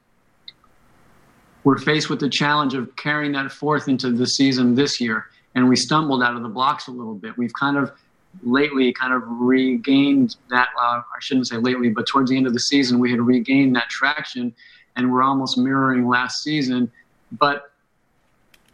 we're 1.63 1.78
faced 1.78 2.10
with 2.10 2.19
the 2.19 2.30
challenge 2.30 2.74
of 2.74 2.95
carrying 2.95 3.32
that 3.34 3.52
forth 3.52 3.88
into 3.88 4.12
the 4.12 4.28
season 4.28 4.76
this 4.76 5.02
year. 5.02 5.26
And 5.56 5.67
we 5.67 5.76
stumbled 5.76 6.21
out 6.21 6.36
of 6.36 6.43
the 6.43 6.50
blocks 6.50 6.88
a 6.88 6.91
little 6.91 7.15
bit. 7.15 7.38
We've 7.38 7.54
kind 7.54 7.78
of 7.78 7.91
lately 8.43 8.91
kind 8.93 9.13
of 9.13 9.24
regained 9.26 10.36
that. 10.50 10.69
Uh, 10.80 11.02
I 11.02 11.19
shouldn't 11.19 11.48
say 11.48 11.58
lately, 11.58 11.89
but 11.89 12.06
towards 12.08 12.30
the 12.30 12.38
end 12.38 12.48
of 12.48 12.54
the 12.54 12.60
season, 12.60 13.00
we 13.00 13.10
had 13.10 13.21
regained 13.21 13.76
that 13.76 13.89
traction 13.89 14.54
and 14.95 15.12
we're 15.12 15.24
almost 15.24 15.58
mirroring 15.58 16.08
last 16.08 16.43
season. 16.43 16.91
But 17.32 17.71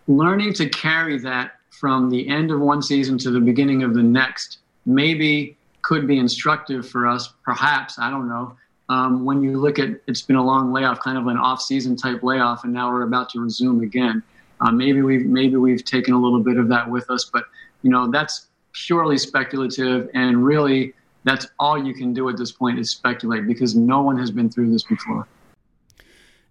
learning 0.08 0.54
to 0.56 0.70
carry 0.70 1.18
that 1.20 1.58
from 1.70 2.10
the 2.10 2.28
end 2.28 2.52
of 2.52 2.60
one 2.60 2.82
season 2.82 3.18
to 3.20 3.32
the 3.32 3.40
beginning 3.40 3.84
of 3.84 3.94
the 3.94 4.04
next 4.04 4.60
maybe 4.86 5.58
could 5.82 6.08
be 6.08 6.18
instructive 6.18 6.88
for 6.88 7.08
us, 7.08 7.34
perhaps, 7.44 7.98
I 8.00 8.10
don't 8.10 8.28
know, 8.28 8.56
um, 8.92 9.24
when 9.24 9.42
you 9.42 9.58
look 9.58 9.80
at 9.80 9.90
it's 10.08 10.22
been 10.22 10.36
a 10.36 10.44
long 10.44 10.74
layoff, 10.74 11.00
kind 11.00 11.18
of 11.18 11.28
an 11.28 11.38
off-season 11.38 11.96
type 11.96 12.24
layoff, 12.24 12.66
and 12.66 12.74
now 12.74 12.92
we're 12.92 13.04
about 13.04 13.30
to 13.30 13.40
resume 13.40 13.82
again. 13.82 14.22
Uh, 14.60 14.70
maybe 14.70 15.02
we've 15.02 15.26
maybe 15.26 15.56
we've 15.56 15.86
taken 15.86 16.14
a 16.14 16.20
little 16.20 16.42
bit 16.42 16.58
of 16.58 16.68
that 16.68 16.90
with 16.90 17.10
us, 17.10 17.30
but 17.32 17.46
you 17.84 17.90
know 17.90 18.12
that's 18.12 18.48
purely 18.74 19.18
speculative, 19.18 20.10
and 20.14 20.46
really 20.46 20.94
that's 21.24 21.48
all 21.58 21.82
you 21.82 21.94
can 21.94 22.14
do 22.14 22.28
at 22.28 22.38
this 22.38 22.52
point 22.52 22.80
is 22.80 22.92
speculate 22.92 23.48
because 23.48 23.76
no 23.76 24.02
one 24.02 24.18
has 24.20 24.30
been 24.30 24.50
through 24.50 24.70
this 24.72 24.84
before. 24.84 25.26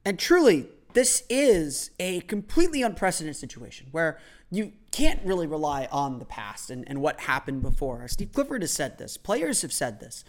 And 0.06 0.18
truly, 0.18 0.66
this 0.94 1.24
is 1.28 1.90
a 1.98 2.20
completely 2.22 2.82
unprecedented 2.82 3.36
situation 3.36 3.88
where 3.90 4.18
you 4.50 4.72
can't 4.90 5.20
really 5.24 5.46
rely 5.46 5.88
on 5.90 6.18
the 6.18 6.24
past 6.24 6.70
and, 6.70 6.84
and 6.88 7.00
what 7.00 7.20
happened 7.20 7.62
before. 7.62 8.06
Steve 8.08 8.32
Clifford 8.32 8.62
has 8.62 8.72
said 8.72 8.98
this, 8.98 9.16
players 9.16 9.62
have 9.62 9.72
said 9.72 10.00
this, 10.00 10.24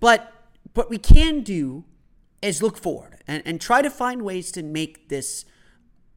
but 0.00 0.32
what 0.74 0.90
we 0.90 0.98
can 0.98 1.42
do 1.42 1.84
is 2.40 2.62
look 2.62 2.76
forward 2.76 3.22
and, 3.26 3.42
and 3.44 3.60
try 3.60 3.82
to 3.82 3.90
find 3.90 4.22
ways 4.22 4.52
to 4.52 4.62
make 4.62 5.08
this 5.08 5.44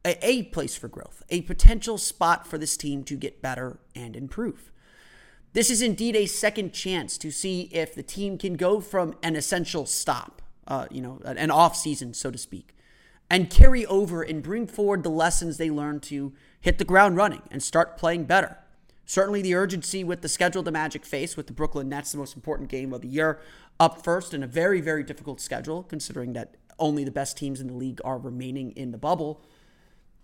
a, 0.04 0.26
a 0.26 0.42
place 0.44 0.76
for 0.76 0.88
growth, 0.88 1.22
a 1.28 1.42
potential 1.42 1.98
spot 1.98 2.46
for 2.46 2.58
this 2.58 2.76
team 2.76 3.04
to 3.04 3.16
get 3.16 3.42
better 3.42 3.78
and 3.94 4.16
improve. 4.16 4.72
This 5.52 5.70
is 5.70 5.82
indeed 5.82 6.16
a 6.16 6.26
second 6.26 6.72
chance 6.72 7.18
to 7.18 7.30
see 7.30 7.62
if 7.72 7.94
the 7.94 8.02
team 8.02 8.38
can 8.38 8.54
go 8.54 8.80
from 8.80 9.14
an 9.22 9.36
essential 9.36 9.84
stop, 9.84 10.40
uh, 10.66 10.86
you 10.90 11.02
know, 11.02 11.20
an 11.24 11.50
off 11.50 11.76
season, 11.76 12.14
so 12.14 12.30
to 12.30 12.38
speak, 12.38 12.74
and 13.30 13.50
carry 13.50 13.86
over 13.86 14.22
and 14.22 14.42
bring 14.42 14.66
forward 14.66 15.02
the 15.02 15.08
lessons 15.08 15.56
they 15.56 15.70
learned 15.70 16.02
to 16.04 16.32
hit 16.60 16.78
the 16.78 16.84
ground 16.84 17.16
running 17.16 17.42
and 17.50 17.62
start 17.62 17.96
playing 17.96 18.24
better. 18.24 18.58
Certainly, 19.04 19.42
the 19.42 19.54
urgency 19.54 20.04
with 20.04 20.22
the 20.22 20.28
schedule 20.28 20.62
the 20.62 20.70
Magic 20.70 21.04
face 21.04 21.36
with 21.36 21.46
the 21.46 21.52
Brooklyn 21.52 21.88
Nets, 21.88 22.12
the 22.12 22.18
most 22.18 22.36
important 22.36 22.68
game 22.68 22.92
of 22.92 23.02
the 23.02 23.08
year, 23.08 23.40
up 23.80 24.04
first 24.04 24.32
in 24.32 24.42
a 24.42 24.46
very, 24.46 24.80
very 24.80 25.02
difficult 25.02 25.40
schedule, 25.40 25.82
considering 25.82 26.32
that 26.34 26.56
only 26.78 27.04
the 27.04 27.10
best 27.10 27.36
teams 27.36 27.60
in 27.60 27.66
the 27.66 27.74
league 27.74 28.00
are 28.04 28.18
remaining 28.18 28.70
in 28.72 28.92
the 28.92 28.98
bubble. 28.98 29.42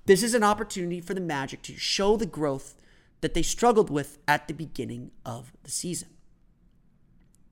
This 0.07 0.23
is 0.23 0.33
an 0.33 0.43
opportunity 0.43 1.01
for 1.01 1.13
the 1.13 1.21
Magic 1.21 1.61
to 1.63 1.77
show 1.77 2.17
the 2.17 2.27
growth 2.27 2.77
that 3.21 3.35
they 3.35 3.43
struggled 3.43 3.91
with 3.91 4.19
at 4.29 4.49
the 4.49 4.55
beginning 4.55 5.11
of 5.27 5.53
the 5.65 5.71
season. 5.71 6.09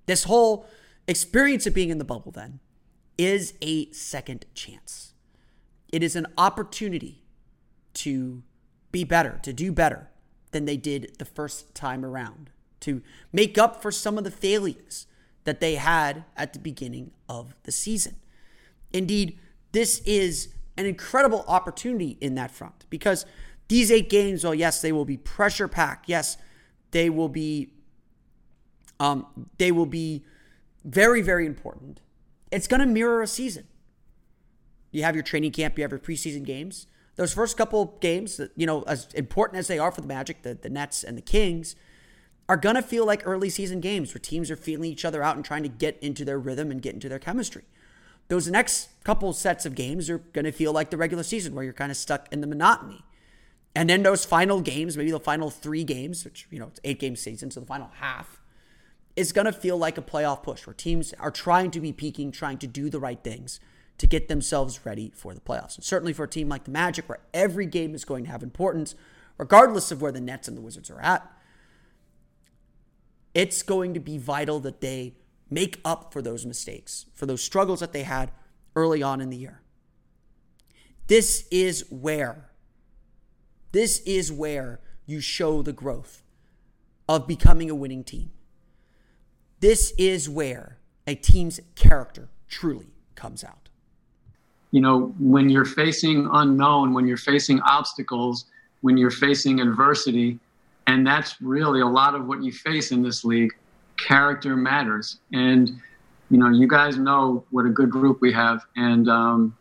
This 0.06 0.24
whole 0.24 0.66
experience 1.08 1.66
of 1.66 1.74
being 1.74 1.90
in 1.90 1.98
the 1.98 2.04
bubble, 2.04 2.30
then, 2.30 2.60
is 3.18 3.54
a 3.60 3.90
second 3.92 4.46
chance. 4.54 5.12
It 5.88 6.02
is 6.02 6.16
an 6.16 6.26
opportunity 6.36 7.22
to 7.94 8.42
be 8.92 9.04
better, 9.04 9.40
to 9.42 9.52
do 9.52 9.72
better 9.72 10.08
than 10.50 10.64
they 10.64 10.76
did 10.76 11.16
the 11.18 11.24
first 11.24 11.74
time 11.74 12.04
around, 12.04 12.50
to 12.80 13.02
make 13.32 13.58
up 13.58 13.82
for 13.82 13.90
some 13.90 14.18
of 14.18 14.24
the 14.24 14.30
failures 14.30 15.06
that 15.44 15.60
they 15.60 15.76
had 15.76 16.24
at 16.36 16.52
the 16.52 16.58
beginning 16.58 17.12
of 17.28 17.54
the 17.62 17.72
season. 17.72 18.16
Indeed, 18.92 19.38
this 19.72 20.00
is 20.00 20.48
an 20.76 20.86
incredible 20.86 21.44
opportunity 21.46 22.18
in 22.20 22.34
that 22.34 22.50
front 22.50 22.84
because 22.90 23.24
these 23.68 23.90
eight 23.90 24.08
games, 24.08 24.44
well, 24.44 24.54
yes, 24.54 24.80
they 24.80 24.92
will 24.92 25.04
be 25.04 25.16
pressure 25.16 25.68
packed. 25.68 26.08
Yes, 26.08 26.36
they 26.90 27.10
will 27.10 27.28
be 27.28 27.72
um, 28.98 29.26
they 29.58 29.72
will 29.72 29.86
be 29.86 30.24
very, 30.84 31.20
very 31.20 31.46
important. 31.46 32.00
It's 32.50 32.66
going 32.66 32.80
to 32.80 32.86
mirror 32.86 33.20
a 33.20 33.26
season. 33.26 33.66
You 34.90 35.02
have 35.02 35.14
your 35.14 35.24
training 35.24 35.52
camp, 35.52 35.76
you 35.78 35.82
have 35.82 35.90
your 35.90 36.00
preseason 36.00 36.44
games. 36.44 36.86
Those 37.16 37.32
first 37.32 37.56
couple 37.56 37.96
games, 38.00 38.40
you 38.56 38.66
know, 38.66 38.82
as 38.82 39.08
important 39.14 39.58
as 39.58 39.68
they 39.68 39.78
are 39.78 39.90
for 39.90 40.02
the 40.02 40.06
Magic, 40.06 40.42
the, 40.42 40.54
the 40.54 40.68
Nets 40.68 41.02
and 41.02 41.16
the 41.16 41.22
Kings, 41.22 41.74
are 42.48 42.56
going 42.56 42.76
to 42.76 42.82
feel 42.82 43.04
like 43.04 43.22
early 43.26 43.50
season 43.50 43.80
games 43.80 44.14
where 44.14 44.20
teams 44.20 44.50
are 44.50 44.56
feeling 44.56 44.90
each 44.90 45.04
other 45.04 45.22
out 45.22 45.34
and 45.34 45.44
trying 45.44 45.62
to 45.62 45.68
get 45.68 45.98
into 46.00 46.24
their 46.24 46.38
rhythm 46.38 46.70
and 46.70 46.82
get 46.82 46.94
into 46.94 47.08
their 47.08 47.18
chemistry. 47.18 47.64
Those 48.28 48.48
next 48.48 48.90
couple 49.02 49.32
sets 49.32 49.66
of 49.66 49.74
games 49.74 50.10
are 50.10 50.18
going 50.18 50.44
to 50.44 50.52
feel 50.52 50.72
like 50.72 50.90
the 50.90 50.96
regular 50.96 51.22
season 51.22 51.54
where 51.54 51.64
you're 51.64 51.72
kind 51.72 51.90
of 51.90 51.96
stuck 51.96 52.30
in 52.32 52.40
the 52.40 52.46
monotony. 52.46 53.02
And 53.74 53.90
then 53.90 54.02
those 54.02 54.24
final 54.24 54.60
games, 54.60 54.96
maybe 54.96 55.10
the 55.10 55.20
final 55.20 55.50
three 55.50 55.84
games, 55.84 56.24
which, 56.24 56.46
you 56.50 56.58
know, 56.58 56.66
it's 56.66 56.80
eight 56.84 56.98
game 56.98 57.16
season, 57.16 57.50
so 57.50 57.60
the 57.60 57.66
final 57.66 57.90
half, 58.00 58.40
is 59.16 59.32
going 59.32 59.44
to 59.44 59.52
feel 59.52 59.76
like 59.76 59.96
a 59.96 60.02
playoff 60.02 60.42
push 60.42 60.66
where 60.66 60.74
teams 60.74 61.14
are 61.18 61.30
trying 61.30 61.70
to 61.70 61.80
be 61.80 61.92
peaking, 61.92 62.30
trying 62.30 62.58
to 62.58 62.66
do 62.66 62.90
the 62.90 63.00
right 63.00 63.22
things 63.22 63.60
to 63.98 64.06
get 64.06 64.28
themselves 64.28 64.84
ready 64.84 65.10
for 65.14 65.34
the 65.34 65.40
playoffs. 65.40 65.76
And 65.76 65.84
certainly 65.84 66.12
for 66.12 66.24
a 66.24 66.28
team 66.28 66.48
like 66.48 66.64
the 66.64 66.70
Magic, 66.70 67.08
where 67.08 67.20
every 67.32 67.66
game 67.66 67.94
is 67.94 68.04
going 68.04 68.24
to 68.24 68.30
have 68.30 68.42
importance, 68.42 68.94
regardless 69.38 69.90
of 69.90 70.02
where 70.02 70.12
the 70.12 70.20
Nets 70.20 70.48
and 70.48 70.56
the 70.56 70.60
Wizards 70.60 70.90
are 70.90 71.00
at, 71.00 71.30
it's 73.34 73.62
going 73.62 73.94
to 73.94 74.00
be 74.00 74.18
vital 74.18 74.60
that 74.60 74.80
they 74.80 75.14
make 75.50 75.80
up 75.84 76.12
for 76.12 76.22
those 76.22 76.44
mistakes, 76.44 77.06
for 77.14 77.26
those 77.26 77.42
struggles 77.42 77.80
that 77.80 77.92
they 77.92 78.02
had 78.02 78.30
early 78.74 79.02
on 79.02 79.20
in 79.20 79.30
the 79.30 79.36
year. 79.36 79.62
This 81.06 81.46
is 81.50 81.84
where, 81.90 82.50
this 83.72 84.00
is 84.00 84.32
where 84.32 84.80
you 85.06 85.20
show 85.20 85.62
the 85.62 85.72
growth 85.72 86.22
of 87.08 87.26
becoming 87.26 87.70
a 87.70 87.74
winning 87.74 88.04
team. 88.04 88.32
This 89.60 89.92
is 89.96 90.28
where 90.28 90.78
a 91.06 91.14
team's 91.14 91.60
character 91.76 92.28
truly 92.48 92.92
comes 93.14 93.44
out. 93.44 93.65
You 94.70 94.80
know, 94.80 95.14
when 95.18 95.48
you're 95.48 95.64
facing 95.64 96.28
unknown, 96.32 96.92
when 96.92 97.06
you're 97.06 97.16
facing 97.16 97.60
obstacles, 97.60 98.46
when 98.80 98.96
you're 98.96 99.10
facing 99.10 99.60
adversity, 99.60 100.38
and 100.86 101.06
that's 101.06 101.40
really 101.40 101.80
a 101.80 101.86
lot 101.86 102.14
of 102.14 102.26
what 102.26 102.42
you 102.42 102.52
face 102.52 102.92
in 102.92 103.02
this 103.02 103.24
league, 103.24 103.52
character 103.98 104.56
matters. 104.56 105.18
And, 105.32 105.70
you 106.30 106.38
know, 106.38 106.50
you 106.50 106.68
guys 106.68 106.96
know 106.96 107.44
what 107.50 107.66
a 107.66 107.70
good 107.70 107.90
group 107.90 108.20
we 108.20 108.32
have. 108.32 108.64
And 108.76 109.08
um, 109.08 109.56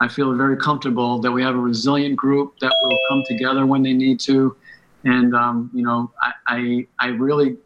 I 0.00 0.08
feel 0.08 0.34
very 0.34 0.56
comfortable 0.56 1.20
that 1.20 1.32
we 1.32 1.42
have 1.42 1.54
a 1.54 1.58
resilient 1.58 2.16
group 2.16 2.58
that 2.60 2.72
will 2.82 2.98
come 3.08 3.22
together 3.26 3.66
when 3.66 3.82
they 3.82 3.92
need 3.92 4.20
to. 4.20 4.56
And, 5.04 5.34
um, 5.34 5.70
you 5.72 5.82
know, 5.82 6.10
I, 6.20 6.32
I, 6.46 6.86
I 6.98 7.06
really 7.08 7.56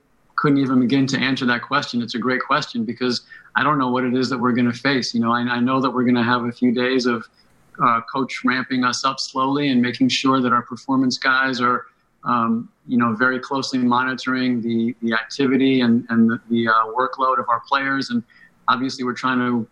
couldn't 0.43 0.59
even 0.59 0.81
begin 0.81 1.07
to 1.07 1.17
answer 1.19 1.47
that 1.47 1.63
question. 1.63 2.03
It's 2.03 2.17
a 2.17 2.19
great 2.19 2.43
question 2.43 2.85
because 2.85 3.21
I 3.55 3.63
don't 3.63 3.79
know 3.79 3.93
what 3.93 4.03
it 4.03 4.13
is 4.13 4.29
that 4.31 4.39
we're 4.39 4.51
going 4.51 4.71
to 4.71 4.77
face. 4.77 5.15
You 5.15 5.21
know, 5.21 5.31
I, 5.31 5.39
I 5.43 5.61
know 5.61 5.81
that 5.81 5.89
we're 5.89 6.03
going 6.03 6.17
to 6.17 6.25
have 6.25 6.45
a 6.47 6.51
few 6.51 6.73
days 6.73 7.07
of 7.07 7.25
uh, 7.81 8.01
coach 8.13 8.43
ramping 8.45 8.83
us 8.83 9.05
up 9.05 9.21
slowly 9.21 9.69
and 9.69 9.81
making 9.81 10.09
sure 10.09 10.41
that 10.41 10.53
our 10.53 10.63
performance 10.63 11.17
guys 11.17 11.61
are, 11.61 11.87
um, 12.25 12.69
you 12.89 12.99
know, 12.99 13.15
very 13.15 13.39
closely 13.39 13.79
monitoring 13.79 14.61
the 14.61 14.97
the 15.01 15.13
activity 15.13 15.81
and 15.83 16.05
and 16.09 16.29
the, 16.29 16.41
the 16.51 16.67
uh, 16.67 16.87
workload 16.99 17.39
of 17.39 17.49
our 17.49 17.61
players. 17.61 18.11
And 18.11 18.25
obviously, 18.67 19.05
we're 19.05 19.15
trying 19.15 19.39
to 19.39 19.65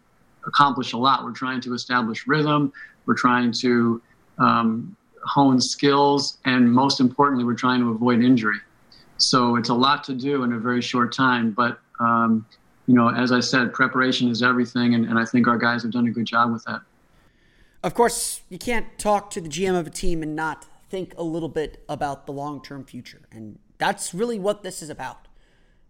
accomplish 0.46 0.92
a 0.92 0.98
lot. 0.98 1.24
We're 1.24 1.32
trying 1.32 1.60
to 1.62 1.74
establish 1.74 2.28
rhythm. 2.28 2.72
We're 3.06 3.14
trying 3.26 3.50
to 3.62 4.00
um, 4.38 4.96
hone 5.24 5.60
skills, 5.60 6.38
and 6.44 6.72
most 6.72 7.00
importantly, 7.00 7.44
we're 7.44 7.54
trying 7.66 7.80
to 7.80 7.90
avoid 7.90 8.22
injury. 8.22 8.60
So 9.22 9.56
it's 9.56 9.68
a 9.68 9.74
lot 9.74 10.04
to 10.04 10.14
do 10.14 10.42
in 10.44 10.52
a 10.52 10.58
very 10.58 10.82
short 10.82 11.14
time. 11.14 11.50
But, 11.50 11.78
um, 11.98 12.46
you 12.86 12.94
know, 12.94 13.10
as 13.10 13.32
I 13.32 13.40
said, 13.40 13.72
preparation 13.72 14.28
is 14.28 14.42
everything. 14.42 14.94
And, 14.94 15.06
and 15.06 15.18
I 15.18 15.24
think 15.24 15.46
our 15.46 15.58
guys 15.58 15.82
have 15.82 15.92
done 15.92 16.06
a 16.06 16.10
good 16.10 16.26
job 16.26 16.52
with 16.52 16.64
that. 16.64 16.82
Of 17.82 17.94
course, 17.94 18.42
you 18.48 18.58
can't 18.58 18.86
talk 18.98 19.30
to 19.30 19.40
the 19.40 19.48
GM 19.48 19.78
of 19.78 19.86
a 19.86 19.90
team 19.90 20.22
and 20.22 20.36
not 20.36 20.66
think 20.90 21.14
a 21.16 21.22
little 21.22 21.48
bit 21.48 21.82
about 21.88 22.26
the 22.26 22.32
long 22.32 22.62
term 22.62 22.84
future. 22.84 23.22
And 23.30 23.58
that's 23.78 24.12
really 24.12 24.38
what 24.38 24.62
this 24.62 24.82
is 24.82 24.90
about. 24.90 25.28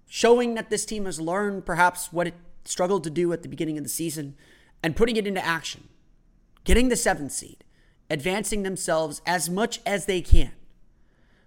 Showing 0.07 0.55
that 0.55 0.71
this 0.71 0.85
team 0.85 1.07
has 1.07 1.21
learned 1.21 1.65
perhaps 1.65 2.13
what 2.13 2.27
it 2.27 2.35
struggled 2.65 3.05
to 3.05 3.11
do 3.11 3.33
at 3.33 3.43
the 3.43 3.49
beginning 3.49 3.79
of 3.79 3.85
the 3.85 3.91
season 3.91 4.37
and 4.83 4.95
putting 4.95 5.17
it 5.17 5.27
into 5.27 5.45
action. 5.45 5.89
Getting 6.65 6.89
the 6.89 6.97
seventh 6.97 7.33
seed, 7.33 7.65
advancing 8.11 8.63
themselves 8.63 9.23
as 9.25 9.49
much 9.49 9.81
as 9.87 10.07
they 10.07 10.21
can 10.21 10.53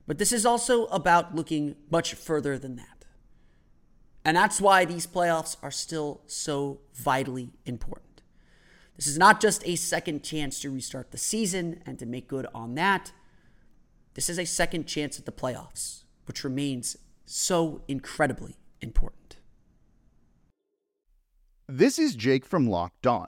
but 0.07 0.17
this 0.17 0.31
is 0.31 0.45
also 0.45 0.85
about 0.87 1.35
looking 1.35 1.75
much 1.89 2.13
further 2.13 2.57
than 2.57 2.75
that. 2.75 3.05
And 4.25 4.37
that's 4.37 4.61
why 4.61 4.85
these 4.85 5.05
playoffs 5.05 5.57
are 5.61 5.71
still 5.71 6.21
so 6.27 6.79
vitally 6.93 7.51
important. 7.65 8.21
This 8.95 9.07
is 9.07 9.17
not 9.17 9.41
just 9.41 9.67
a 9.67 9.75
second 9.75 10.23
chance 10.23 10.59
to 10.61 10.69
restart 10.69 11.11
the 11.11 11.17
season 11.17 11.81
and 11.85 11.97
to 11.99 12.05
make 12.05 12.27
good 12.27 12.47
on 12.53 12.75
that. 12.75 13.11
This 14.13 14.29
is 14.29 14.37
a 14.37 14.45
second 14.45 14.85
chance 14.85 15.17
at 15.17 15.25
the 15.25 15.31
playoffs, 15.31 16.03
which 16.25 16.43
remains 16.43 16.97
so 17.25 17.81
incredibly 17.87 18.57
important. 18.81 19.37
This 21.67 21.97
is 21.97 22.15
Jake 22.15 22.45
from 22.45 22.67
Locked 22.67 23.07
On. 23.07 23.27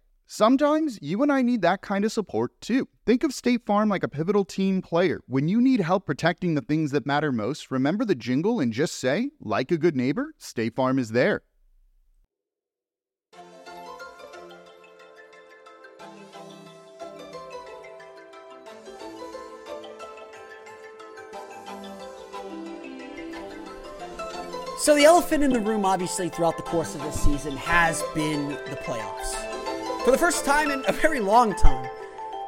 Sometimes 0.33 0.97
you 1.01 1.21
and 1.23 1.29
I 1.29 1.41
need 1.41 1.61
that 1.63 1.81
kind 1.81 2.05
of 2.05 2.11
support 2.13 2.53
too. 2.61 2.87
Think 3.05 3.25
of 3.25 3.33
State 3.33 3.65
Farm 3.65 3.89
like 3.89 4.01
a 4.01 4.07
pivotal 4.07 4.45
team 4.45 4.81
player. 4.81 5.19
When 5.27 5.49
you 5.49 5.59
need 5.59 5.81
help 5.81 6.05
protecting 6.05 6.55
the 6.55 6.61
things 6.61 6.91
that 6.91 7.05
matter 7.05 7.33
most, 7.33 7.69
remember 7.69 8.05
the 8.05 8.15
jingle 8.15 8.61
and 8.61 8.71
just 8.71 8.95
say, 8.95 9.31
like 9.41 9.71
a 9.71 9.77
good 9.77 9.93
neighbor, 9.93 10.33
State 10.37 10.73
Farm 10.73 10.99
is 10.99 11.09
there. 11.09 11.41
So, 24.79 24.95
the 24.95 25.03
elephant 25.03 25.43
in 25.43 25.51
the 25.51 25.59
room, 25.59 25.83
obviously, 25.83 26.29
throughout 26.29 26.55
the 26.55 26.63
course 26.63 26.95
of 26.95 27.03
this 27.03 27.19
season 27.21 27.57
has 27.57 28.01
been 28.15 28.47
the 28.47 28.79
playoffs. 28.85 29.50
For 30.03 30.09
the 30.09 30.17
first 30.17 30.45
time 30.45 30.71
in 30.71 30.83
a 30.87 30.91
very 30.91 31.19
long 31.19 31.53
time, 31.53 31.87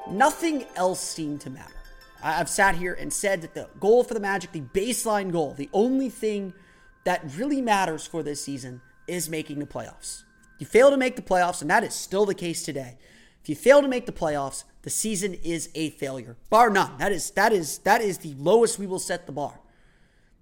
nothing 0.09 0.65
else 0.75 0.99
seemed 0.99 1.39
to 1.41 1.51
matter. 1.51 1.75
I've 2.23 2.49
sat 2.49 2.73
here 2.73 2.95
and 2.95 3.13
said 3.13 3.43
that 3.43 3.53
the 3.53 3.69
goal 3.79 4.03
for 4.03 4.15
the 4.15 4.19
Magic, 4.19 4.53
the 4.53 4.61
baseline 4.61 5.31
goal, 5.31 5.53
the 5.53 5.69
only 5.71 6.09
thing 6.09 6.55
that 7.03 7.21
really 7.37 7.61
matters 7.61 8.07
for 8.07 8.23
this 8.23 8.43
season 8.43 8.81
is 9.07 9.29
making 9.29 9.59
the 9.59 9.67
playoffs. 9.67 10.23
You 10.57 10.65
fail 10.65 10.89
to 10.89 10.97
make 10.97 11.15
the 11.15 11.21
playoffs, 11.21 11.61
and 11.61 11.69
that 11.69 11.83
is 11.83 11.93
still 11.93 12.25
the 12.25 12.33
case 12.33 12.63
today. 12.63 12.97
If 13.43 13.49
you 13.49 13.55
fail 13.55 13.83
to 13.83 13.87
make 13.87 14.07
the 14.07 14.11
playoffs, 14.11 14.63
the 14.81 14.89
season 14.89 15.35
is 15.35 15.69
a 15.75 15.91
failure, 15.91 16.37
bar 16.49 16.71
none. 16.71 16.97
That 16.97 17.11
is 17.11 17.29
that 17.31 17.53
is 17.53 17.77
that 17.79 18.01
is 18.01 18.17
the 18.17 18.33
lowest 18.33 18.79
we 18.79 18.87
will 18.87 18.97
set 18.97 19.27
the 19.27 19.31
bar. 19.31 19.59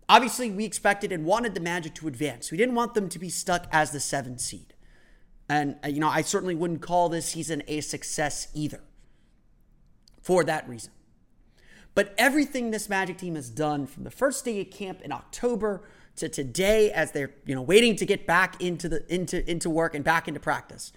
Obviously, 0.08 0.50
we 0.50 0.64
expected 0.64 1.12
and 1.12 1.26
wanted 1.26 1.56
the 1.56 1.60
Magic 1.60 1.94
to 1.96 2.08
advance. 2.08 2.52
We 2.52 2.58
didn't 2.58 2.76
want 2.76 2.94
them 2.94 3.10
to 3.10 3.20
be 3.20 3.30
stuck 3.30 3.68
as 3.70 3.92
the 3.92 4.00
seventh 4.00 4.40
seed. 4.40 4.71
And, 5.52 5.76
uh, 5.84 5.90
you 5.90 6.00
know, 6.00 6.08
I 6.08 6.22
certainly 6.22 6.56
wouldn't 6.56 6.82
call 6.82 7.10
this 7.10 7.26
season 7.26 7.62
a 7.68 7.82
success 7.82 8.48
either 8.54 8.80
for 10.22 10.46
that 10.46 10.68
reason. 10.70 10.94
But 11.94 12.16
everything 12.18 12.72
this 12.72 12.88
Magic 12.88 13.18
team 13.18 13.36
has 13.36 13.50
done 13.50 13.86
from 13.86 14.06
the 14.06 14.12
first 14.12 14.46
day 14.46 14.62
of 14.62 14.72
camp 14.72 15.02
in 15.02 15.12
October 15.12 15.84
to 16.16 16.30
today 16.30 16.90
as 16.90 17.12
they're, 17.12 17.32
you 17.46 17.54
know, 17.54 17.62
waiting 17.62 17.98
to 17.98 18.06
get 18.06 18.26
back 18.26 18.62
into 18.62 18.88
the 18.88 19.04
into 19.14 19.50
into 19.50 19.70
work 19.70 19.94
and 19.94 20.06
back 20.06 20.30
into 20.30 20.40
practice 20.40 20.94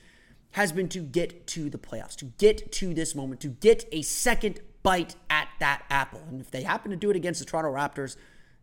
has 0.52 0.70
been 0.70 0.88
to 0.90 1.00
get 1.00 1.48
to 1.48 1.68
the 1.68 1.78
playoffs, 1.78 2.14
to 2.14 2.26
get 2.26 2.70
to 2.70 2.94
this 2.94 3.16
moment, 3.16 3.40
to 3.40 3.48
get 3.48 3.84
a 3.90 4.02
second 4.02 4.60
bite 4.84 5.16
at 5.28 5.48
that 5.58 5.82
apple. 5.90 6.22
And 6.28 6.40
if 6.40 6.52
they 6.52 6.62
happen 6.62 6.92
to 6.92 6.96
do 6.96 7.10
it 7.10 7.16
against 7.16 7.40
the 7.40 7.46
Toronto 7.46 7.72
Raptors, 7.72 8.16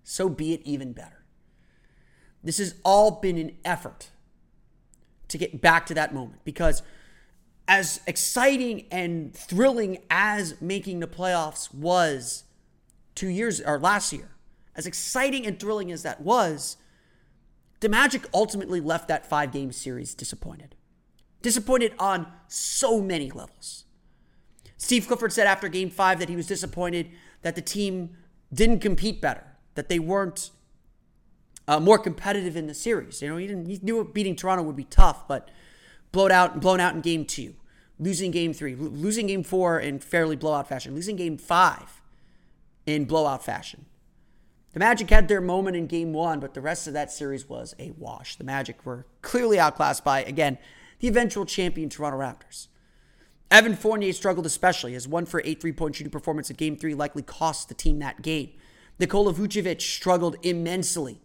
so 0.05 0.29
be 0.29 0.53
it 0.53 0.61
even 0.63 0.93
better. 0.93 1.25
This 2.41 2.59
has 2.59 2.75
all 2.85 3.19
been 3.19 3.37
an 3.37 3.57
effort 3.65 4.11
to 5.31 5.37
get 5.37 5.61
back 5.61 5.85
to 5.87 5.93
that 5.93 6.13
moment 6.13 6.39
because 6.43 6.83
as 7.67 8.01
exciting 8.05 8.85
and 8.91 9.33
thrilling 9.33 9.97
as 10.09 10.59
making 10.61 10.99
the 10.99 11.07
playoffs 11.07 11.73
was 11.73 12.43
two 13.15 13.29
years 13.29 13.61
or 13.61 13.79
last 13.79 14.11
year, 14.11 14.29
as 14.75 14.85
exciting 14.85 15.45
and 15.45 15.59
thrilling 15.59 15.91
as 15.91 16.03
that 16.03 16.21
was, 16.21 16.77
the 17.79 17.89
Magic 17.89 18.25
ultimately 18.33 18.79
left 18.79 19.07
that 19.07 19.25
five 19.25 19.51
game 19.51 19.71
series 19.71 20.13
disappointed. 20.13 20.75
Disappointed 21.41 21.93
on 21.97 22.27
so 22.47 23.01
many 23.01 23.31
levels. 23.31 23.85
Steve 24.77 25.07
Clifford 25.07 25.33
said 25.33 25.47
after 25.47 25.67
game 25.67 25.89
five 25.89 26.19
that 26.19 26.29
he 26.29 26.35
was 26.35 26.47
disappointed 26.47 27.09
that 27.41 27.55
the 27.55 27.61
team 27.61 28.17
didn't 28.53 28.79
compete 28.79 29.21
better, 29.21 29.43
that 29.75 29.89
they 29.89 29.99
weren't 29.99 30.51
uh, 31.67 31.79
more 31.79 31.97
competitive 31.97 32.55
in 32.55 32.67
the 32.67 32.73
series. 32.73 33.21
You 33.21 33.29
know, 33.29 33.37
he, 33.37 33.47
didn't, 33.47 33.65
he 33.67 33.79
knew 33.81 34.03
beating 34.03 34.35
Toronto 34.35 34.63
would 34.63 34.75
be 34.75 34.83
tough, 34.85 35.27
but 35.27 35.49
blown 36.11 36.31
out, 36.31 36.59
blown 36.59 36.79
out 36.79 36.93
in 36.93 37.01
game 37.01 37.25
two, 37.25 37.55
losing 37.99 38.31
game 38.31 38.53
three, 38.53 38.75
losing 38.75 39.27
game 39.27 39.43
four 39.43 39.79
in 39.79 39.99
fairly 39.99 40.35
blowout 40.35 40.67
fashion, 40.67 40.95
losing 40.95 41.15
game 41.15 41.37
five 41.37 42.01
in 42.85 43.05
blowout 43.05 43.43
fashion. 43.43 43.85
The 44.73 44.79
Magic 44.79 45.09
had 45.09 45.27
their 45.27 45.41
moment 45.41 45.75
in 45.75 45.87
game 45.87 46.13
one, 46.13 46.39
but 46.39 46.53
the 46.53 46.61
rest 46.61 46.87
of 46.87 46.93
that 46.93 47.11
series 47.11 47.47
was 47.49 47.75
a 47.77 47.91
wash. 47.97 48.37
The 48.37 48.45
Magic 48.45 48.85
were 48.85 49.05
clearly 49.21 49.59
outclassed 49.59 50.03
by, 50.03 50.23
again, 50.23 50.57
the 50.99 51.09
eventual 51.09 51.45
champion 51.45 51.89
Toronto 51.89 52.19
Raptors. 52.19 52.67
Evan 53.49 53.75
Fournier 53.75 54.13
struggled 54.13 54.45
especially. 54.45 54.93
His 54.93 55.09
one 55.09 55.25
for 55.25 55.41
eight 55.43 55.59
three 55.59 55.73
point 55.73 55.95
shooting 55.95 56.11
performance 56.11 56.49
in 56.49 56.55
game 56.55 56.77
three 56.77 56.93
likely 56.93 57.21
cost 57.21 57.67
the 57.67 57.73
team 57.73 57.99
that 57.99 58.21
game. 58.21 58.51
Nikola 58.97 59.33
Vucevic 59.33 59.81
struggled 59.81 60.37
immensely. 60.41 61.19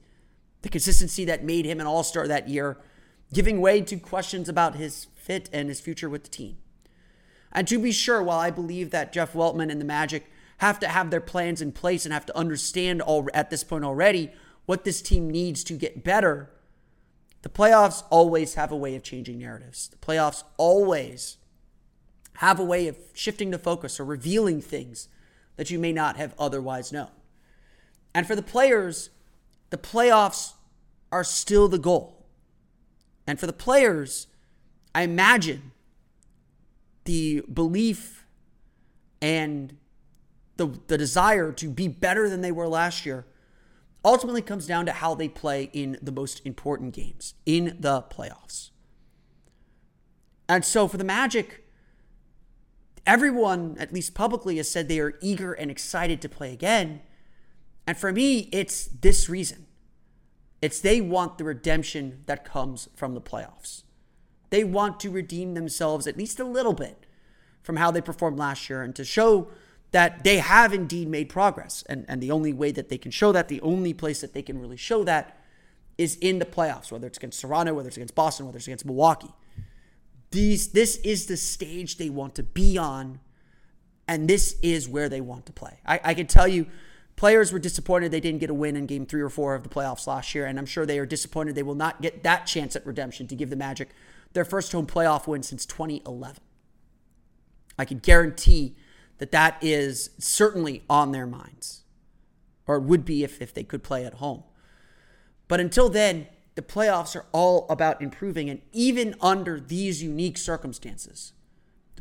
The 0.63 0.69
consistency 0.69 1.25
that 1.27 1.45
made 1.45 1.65
him 1.65 1.81
an 1.81 1.87
all 1.87 2.03
star 2.03 2.27
that 2.29 2.49
year, 2.49 2.79
giving 3.33 3.61
way 3.61 3.81
to 3.83 3.97
questions 3.97 4.49
about 4.49 4.77
his 4.77 5.07
fit 5.15 5.49
and 5.53 5.69
his 5.69 5.81
future 5.81 6.09
with 6.09 6.25
the 6.25 6.31
team. 6.31 6.59
And 7.53 7.67
to 7.69 7.79
be 7.79 7.93
sure, 7.93 8.23
while 8.23 8.39
I 8.39 8.51
believe 8.51 8.91
that 8.91 9.13
Jeff 9.13 9.33
Weltman 9.33 9.71
and 9.71 9.81
the 9.81 9.85
Magic 9.85 10.31
have 10.59 10.79
to 10.81 10.89
have 10.89 11.11
their 11.11 11.21
plans 11.21 11.61
in 11.61 11.73
place 11.73 12.05
and 12.05 12.13
have 12.13 12.27
to 12.27 12.37
understand 12.37 13.03
all, 13.03 13.29
at 13.35 13.51
this 13.51 13.65
point 13.65 13.85
already 13.85 14.31
what 14.65 14.85
this 14.85 15.01
team 15.01 15.31
needs 15.31 15.63
to 15.65 15.75
get 15.75 16.03
better, 16.05 16.51
the 17.43 17.49
playoffs 17.49 18.03
always 18.11 18.55
have 18.55 18.73
a 18.73 18.77
way 18.77 18.97
of 18.97 19.03
changing 19.03 19.39
narratives. 19.39 19.89
The 19.89 19.97
playoffs 19.97 20.43
always 20.57 21.37
have 22.39 22.59
a 22.59 22.65
way 22.65 22.89
of 22.89 22.97
shifting 23.15 23.51
the 23.51 23.59
focus 23.59 24.01
or 24.01 24.05
revealing 24.05 24.61
things 24.61 25.09
that 25.57 25.71
you 25.71 25.79
may 25.79 25.93
not 25.93 26.17
have 26.17 26.35
otherwise 26.39 26.93
known. 26.93 27.11
And 28.15 28.27
for 28.27 28.37
the 28.37 28.43
players, 28.43 29.11
the 29.71 29.79
playoffs 29.79 30.53
are 31.11 31.25
still 31.25 31.69
the 31.69 31.79
goal. 31.79 32.27
And 33.27 33.41
for 33.41 33.47
the 33.47 33.53
players, 33.53 34.29
I 34.95 35.03
imagine 35.03 35.73
the 37.05 37.43
belief 37.53 38.27
and 39.21 39.77
the, 40.57 40.79
the 40.87 40.99
desire 40.99 41.53
to 41.53 41.69
be 41.69 41.89
better 41.89 42.29
than 42.29 42.41
they 42.41 42.53
were 42.53 42.69
last 42.69 43.05
year 43.05 43.27
ultimately 44.05 44.43
comes 44.43 44.67
down 44.67 44.87
to 44.87 44.93
how 44.93 45.15
they 45.15 45.29
play 45.29 45.69
in 45.73 45.99
the 46.01 46.13
most 46.13 46.41
important 46.45 46.95
games, 46.95 47.35
in 47.45 47.77
the 47.81 48.03
playoffs. 48.03 48.71
And 50.49 50.65
so 50.65 50.87
for 50.87 50.97
the 50.97 51.05
Magic, 51.05 51.65
everyone, 53.05 53.77
at 53.81 53.93
least 53.93 54.15
publicly, 54.15 54.59
has 54.59 54.71
said 54.71 54.89
they 54.89 55.01
are 55.01 55.19
eager 55.21 55.53
and 55.53 55.71
excited 55.71 56.23
to 56.23 56.29
play 56.29 56.53
again. 56.53 57.01
And 57.87 57.97
for 57.97 58.13
me, 58.13 58.49
it's 58.53 58.87
this 58.87 59.29
reason 59.29 59.67
it's 60.63 60.81
they 60.81 61.01
want 61.01 61.39
the 61.39 61.45
redemption 61.45 62.23
that 62.27 62.45
comes 62.45 62.89
from 62.97 63.15
the 63.15 63.21
playoffs. 63.21 63.83
They 64.51 64.65
want 64.65 64.99
to 65.01 65.11
redeem 65.11 65.55
themselves 65.55 66.07
at 66.07 66.17
least 66.17 66.41
a 66.41 66.45
little 66.45 66.73
bit 66.73 67.07
from 67.63 67.77
how 67.77 67.91
they 67.91 68.01
performed 68.01 68.39
last 68.39 68.71
year 68.71 68.83
and 68.83 68.95
to 68.97 69.05
show 69.05 69.49
that 69.93 70.25
they 70.25 70.39
have 70.39 70.73
indeed 70.73 71.09
made 71.09 71.29
progress. 71.29 71.85
And, 71.89 72.05
and 72.09 72.23
the 72.23 72.31
only 72.31 72.53
way 72.53 72.73
that 72.73 72.89
they 72.89 72.99
can 72.99 73.11
show 73.11 73.33
that, 73.33 73.49
the 73.49 73.61
only 73.61 73.93
place 73.93 74.21
that 74.21 74.33
they 74.33 74.43
can 74.43 74.61
really 74.61 74.77
show 74.77 75.05
that 75.05 75.39
is 75.99 76.17
in 76.17 76.39
the 76.39 76.45
playoffs, 76.45 76.93
whether 76.93 77.07
it's 77.07 77.19
against 77.19 77.41
Toronto, 77.41 77.75
whether 77.75 77.89
it's 77.89 77.97
against 77.97 78.15
Boston, 78.15 78.47
whether 78.47 78.59
it's 78.59 78.67
against 78.67 78.85
Milwaukee. 78.85 79.33
These, 80.31 80.69
this 80.69 80.97
is 80.99 81.27
the 81.27 81.37
stage 81.37 81.97
they 81.97 82.11
want 82.11 82.35
to 82.35 82.43
be 82.43 82.77
on, 82.77 83.21
and 84.07 84.29
this 84.29 84.57
is 84.63 84.89
where 84.89 85.09
they 85.09 85.21
want 85.21 85.47
to 85.47 85.53
play. 85.53 85.79
I, 85.87 86.01
I 86.05 86.15
can 86.15 86.27
tell 86.27 86.47
you, 86.49 86.67
players 87.17 87.53
were 87.53 87.59
disappointed 87.59 88.11
they 88.11 88.21
didn't 88.21 88.41
get 88.41 88.51
a 88.51 88.55
win 88.55 88.77
in 88.77 88.87
game 88.87 89.07
three 89.07 89.23
or 89.23 89.31
four 89.31 89.55
of 89.55 89.63
the 89.63 89.69
playoffs 89.69 90.07
last 90.07 90.35
year, 90.35 90.47
and 90.47 90.59
I'm 90.59 90.67
sure 90.67 90.87
they 90.87 90.99
are 90.99 91.07
disappointed 91.07 91.55
they 91.55 91.63
will 91.63 91.75
not 91.75 92.01
get 92.03 92.23
that 92.23 92.47
chance 92.47 92.77
at 92.77 92.87
redemption 92.87 93.27
to 93.29 93.35
give 93.35 93.51
the 93.51 93.57
Magic 93.57 93.91
their 94.33 94.45
first 94.45 94.71
home 94.73 94.87
playoff 94.87 95.27
win 95.27 95.43
since 95.43 95.65
2011. 95.67 96.37
I 97.79 97.85
can 97.85 97.99
guarantee 97.99 98.77
that 99.19 99.31
that 99.33 99.57
is 99.63 100.11
certainly 100.19 100.83
on 100.91 101.13
their 101.13 101.27
minds, 101.27 101.83
or 102.67 102.77
it 102.77 102.83
would 102.83 103.05
be 103.05 103.25
if, 103.25 103.41
if 103.41 103.55
they 103.55 103.65
could 103.65 103.83
play 103.83 104.05
at 104.05 104.15
home. 104.15 104.45
But 105.49 105.61
until 105.61 105.89
then, 105.89 106.27
the 106.55 106.63
playoffs 106.63 107.15
are 107.15 107.27
all 107.33 107.67
about 107.71 108.03
improving. 108.03 108.51
And 108.51 108.61
even 108.73 109.15
under 109.21 109.61
these 109.61 110.03
unique 110.03 110.39
circumstances, 110.39 111.33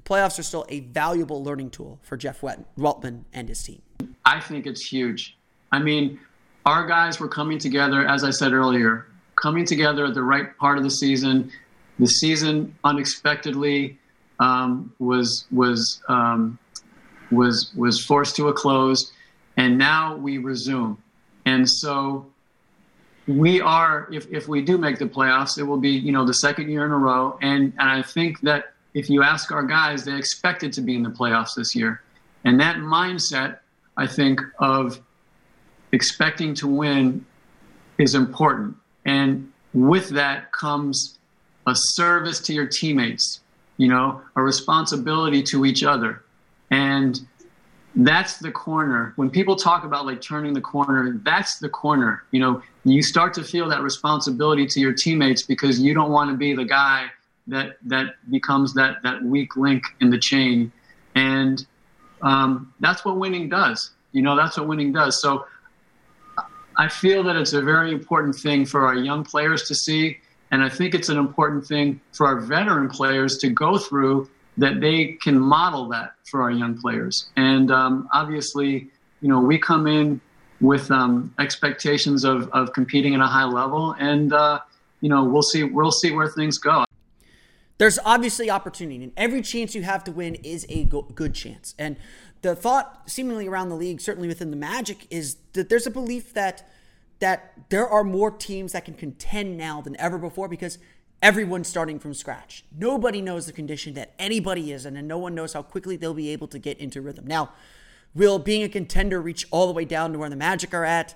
playoffs 0.05 0.39
are 0.39 0.43
still 0.43 0.65
a 0.69 0.81
valuable 0.81 1.43
learning 1.43 1.71
tool 1.71 1.99
for 2.03 2.15
Jeff 2.15 2.41
Weltman 2.41 3.23
and 3.33 3.49
his 3.49 3.61
team. 3.61 3.81
I 4.23 4.39
think 4.39 4.65
it's 4.65 4.85
huge. 4.85 5.35
I 5.71 5.79
mean, 5.79 6.19
our 6.65 6.87
guys 6.87 7.19
were 7.19 7.27
coming 7.27 7.59
together, 7.59 8.07
as 8.07 8.23
I 8.23 8.29
said 8.29 8.53
earlier, 8.53 9.07
coming 9.35 9.65
together 9.65 10.05
at 10.05 10.13
the 10.13 10.23
right 10.23 10.55
part 10.57 10.77
of 10.77 10.83
the 10.83 10.89
season. 10.89 11.51
The 11.99 12.07
season 12.07 12.75
unexpectedly 12.83 13.97
um, 14.39 14.93
was 14.99 15.45
was 15.51 16.01
um, 16.07 16.57
was 17.31 17.71
was 17.75 18.03
forced 18.03 18.35
to 18.37 18.47
a 18.49 18.53
close, 18.53 19.11
and 19.57 19.77
now 19.77 20.15
we 20.15 20.37
resume. 20.37 20.97
And 21.45 21.69
so 21.69 22.25
we 23.27 23.61
are, 23.61 24.07
if 24.11 24.27
if 24.31 24.47
we 24.47 24.61
do 24.61 24.77
make 24.77 24.99
the 24.99 25.05
playoffs, 25.05 25.57
it 25.57 25.63
will 25.63 25.79
be 25.79 25.91
you 25.91 26.11
know 26.11 26.25
the 26.25 26.33
second 26.33 26.69
year 26.69 26.85
in 26.85 26.91
a 26.91 26.97
row. 26.97 27.37
And 27.41 27.73
and 27.79 27.89
I 27.89 28.01
think 28.01 28.41
that 28.41 28.74
if 28.95 29.09
you 29.09 29.21
ask 29.21 29.51
our 29.51 29.61
guys, 29.61 30.05
they 30.05 30.15
expected 30.15 30.73
to 30.73 30.81
be 30.81 30.95
in 30.95 31.03
the 31.03 31.09
playoffs 31.09 31.53
this 31.55 31.75
year, 31.75 32.01
and 32.45 32.59
that 32.59 32.77
mindset, 32.77 33.59
I 33.97 34.07
think, 34.07 34.41
of 34.57 34.99
expecting 35.91 36.55
to 36.55 36.67
win 36.67 37.25
is 37.97 38.15
important. 38.15 38.75
And 39.05 39.51
with 39.73 40.09
that 40.09 40.51
comes 40.51 41.19
a 41.67 41.73
service 41.75 42.39
to 42.41 42.53
your 42.53 42.65
teammates, 42.65 43.41
you 43.77 43.87
know, 43.87 44.21
a 44.35 44.41
responsibility 44.41 45.43
to 45.43 45.65
each 45.65 45.83
other. 45.83 46.23
And 46.71 47.19
that's 47.95 48.37
the 48.39 48.51
corner. 48.51 49.13
When 49.15 49.29
people 49.29 49.55
talk 49.55 49.83
about 49.83 50.05
like 50.05 50.21
turning 50.21 50.53
the 50.53 50.61
corner, 50.61 51.19
that's 51.23 51.59
the 51.59 51.69
corner. 51.69 52.23
You 52.31 52.39
know, 52.39 52.63
you 52.83 53.01
start 53.01 53.33
to 53.35 53.43
feel 53.43 53.69
that 53.69 53.81
responsibility 53.81 54.65
to 54.67 54.79
your 54.79 54.93
teammates 54.93 55.43
because 55.43 55.79
you 55.79 55.93
don't 55.93 56.11
want 56.11 56.29
to 56.31 56.37
be 56.37 56.53
the 56.53 56.65
guy 56.65 57.09
that 57.47 57.77
that 57.85 58.15
becomes 58.29 58.73
that 58.73 59.03
that 59.03 59.23
weak 59.23 59.55
link 59.55 59.83
in 60.01 60.09
the 60.09 60.17
chain. 60.17 60.71
And 61.15 61.65
um, 62.21 62.73
that's 62.79 63.05
what 63.05 63.17
winning 63.17 63.49
does. 63.49 63.91
You 64.11 64.21
know, 64.21 64.35
that's 64.35 64.57
what 64.57 64.67
winning 64.67 64.93
does. 64.93 65.21
So 65.21 65.45
I 66.77 66.87
feel 66.89 67.23
that 67.23 67.35
it's 67.35 67.53
a 67.53 67.61
very 67.61 67.91
important 67.91 68.35
thing 68.35 68.65
for 68.65 68.85
our 68.85 68.95
young 68.95 69.23
players 69.23 69.63
to 69.63 69.75
see. 69.75 70.17
And 70.51 70.63
I 70.63 70.69
think 70.69 70.93
it's 70.93 71.09
an 71.09 71.17
important 71.17 71.65
thing 71.65 71.99
for 72.13 72.27
our 72.27 72.39
veteran 72.39 72.89
players 72.89 73.37
to 73.39 73.49
go 73.49 73.77
through 73.77 74.29
that 74.57 74.79
they 74.79 75.17
can 75.21 75.39
model 75.39 75.89
that 75.89 76.13
for 76.23 76.41
our 76.41 76.51
young 76.51 76.79
players. 76.79 77.29
And 77.35 77.71
um, 77.71 78.07
obviously, 78.13 78.89
you 79.21 79.27
know, 79.27 79.39
we 79.39 79.57
come 79.57 79.87
in 79.87 80.21
with 80.61 80.89
um, 80.91 81.33
expectations 81.39 82.23
of, 82.23 82.49
of 82.49 82.73
competing 82.73 83.15
at 83.15 83.21
a 83.21 83.27
high 83.27 83.45
level, 83.45 83.95
and 83.99 84.31
uh, 84.31 84.59
you 85.01 85.09
know, 85.09 85.23
we'll 85.23 85.41
see 85.41 85.63
we'll 85.63 85.91
see 85.91 86.11
where 86.11 86.29
things 86.29 86.57
go. 86.57 86.84
There's 87.77 87.99
obviously 88.05 88.49
opportunity, 88.49 89.03
and 89.03 89.11
every 89.17 89.41
chance 89.41 89.75
you 89.75 89.83
have 89.83 90.03
to 90.05 90.11
win 90.11 90.35
is 90.35 90.65
a 90.69 90.85
go- 90.85 91.01
good 91.01 91.33
chance. 91.33 91.75
And 91.77 91.97
the 92.41 92.55
thought, 92.55 93.09
seemingly 93.09 93.47
around 93.47 93.69
the 93.69 93.75
league, 93.75 93.99
certainly 93.99 94.27
within 94.27 94.51
the 94.51 94.57
Magic, 94.57 95.07
is 95.09 95.37
that 95.53 95.69
there's 95.69 95.87
a 95.87 95.91
belief 95.91 96.33
that 96.33 96.69
that 97.19 97.53
there 97.69 97.87
are 97.87 98.03
more 98.03 98.29
teams 98.29 98.73
that 98.73 98.83
can 98.83 98.93
contend 98.93 99.57
now 99.57 99.79
than 99.81 99.99
ever 99.99 100.17
before 100.17 100.49
because 100.49 100.77
everyone's 101.21 101.67
starting 101.67 101.97
from 101.97 102.13
scratch. 102.13 102.65
Nobody 102.77 103.21
knows 103.21 103.45
the 103.45 103.53
condition 103.53 103.93
that 103.93 104.13
anybody 104.19 104.71
is 104.71 104.85
in, 104.85 104.97
and 104.97 105.07
no 105.07 105.17
one 105.17 105.33
knows 105.33 105.53
how 105.53 105.61
quickly 105.61 105.95
they'll 105.95 106.13
be 106.13 106.29
able 106.29 106.47
to 106.49 106.59
get 106.59 106.77
into 106.77 107.01
rhythm. 107.01 107.25
Now, 107.25 107.51
will 108.13 108.37
being 108.37 108.63
a 108.63 108.69
contender 108.69 109.21
reach 109.21 109.47
all 109.49 109.65
the 109.67 109.73
way 109.73 109.85
down 109.85 110.11
to 110.11 110.19
where 110.19 110.29
the 110.29 110.35
Magic 110.35 110.73
are 110.73 110.85
at? 110.85 111.15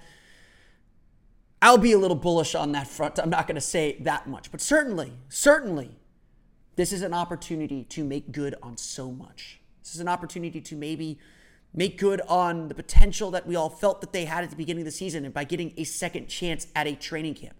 I'll 1.62 1.78
be 1.78 1.92
a 1.92 2.00
little 2.00 2.16
bullish 2.16 2.56
on 2.56 2.72
that 2.72 2.88
front. 2.88 3.20
I'm 3.20 3.30
not 3.30 3.46
going 3.46 3.56
to 3.56 3.62
say 3.62 3.98
that 4.00 4.28
much, 4.28 4.52
but 4.52 4.62
certainly, 4.62 5.14
certainly, 5.28 5.99
this 6.80 6.94
is 6.94 7.02
an 7.02 7.14
opportunity 7.14 7.84
to 7.84 8.06
make 8.06 8.32
good 8.32 8.56
on 8.64 8.78
so 8.78 9.12
much. 9.12 9.60
This 9.84 9.96
is 9.96 10.00
an 10.00 10.08
opportunity 10.08 10.62
to 10.62 10.78
maybe 10.78 11.20
make 11.74 11.98
good 11.98 12.22
on 12.22 12.70
the 12.70 12.74
potential 12.74 13.32
that 13.32 13.46
we 13.46 13.54
all 13.58 13.70
felt 13.70 14.00
that 14.00 14.14
they 14.14 14.24
had 14.24 14.46
at 14.46 14.50
the 14.50 14.56
beginning 14.56 14.84
of 14.84 14.86
the 14.86 14.92
season 14.92 15.26
and 15.26 15.34
by 15.34 15.44
getting 15.44 15.74
a 15.76 15.84
second 15.84 16.30
chance 16.30 16.68
at 16.78 16.88
a 16.88 16.96
training 16.96 17.34
camp. 17.34 17.58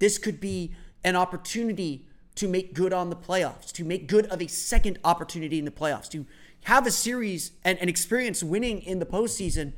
This 0.00 0.18
could 0.18 0.38
be 0.38 0.74
an 1.02 1.16
opportunity 1.16 2.06
to 2.34 2.46
make 2.46 2.74
good 2.74 2.92
on 2.92 3.08
the 3.08 3.16
playoffs, 3.16 3.72
to 3.72 3.84
make 3.84 4.06
good 4.06 4.26
of 4.26 4.42
a 4.42 4.46
second 4.46 4.98
opportunity 5.02 5.58
in 5.58 5.64
the 5.64 5.70
playoffs, 5.70 6.10
to 6.10 6.26
have 6.64 6.86
a 6.86 6.90
series 6.90 7.52
and, 7.64 7.78
and 7.78 7.88
experience 7.88 8.42
winning 8.42 8.82
in 8.82 8.98
the 8.98 9.06
postseason 9.06 9.72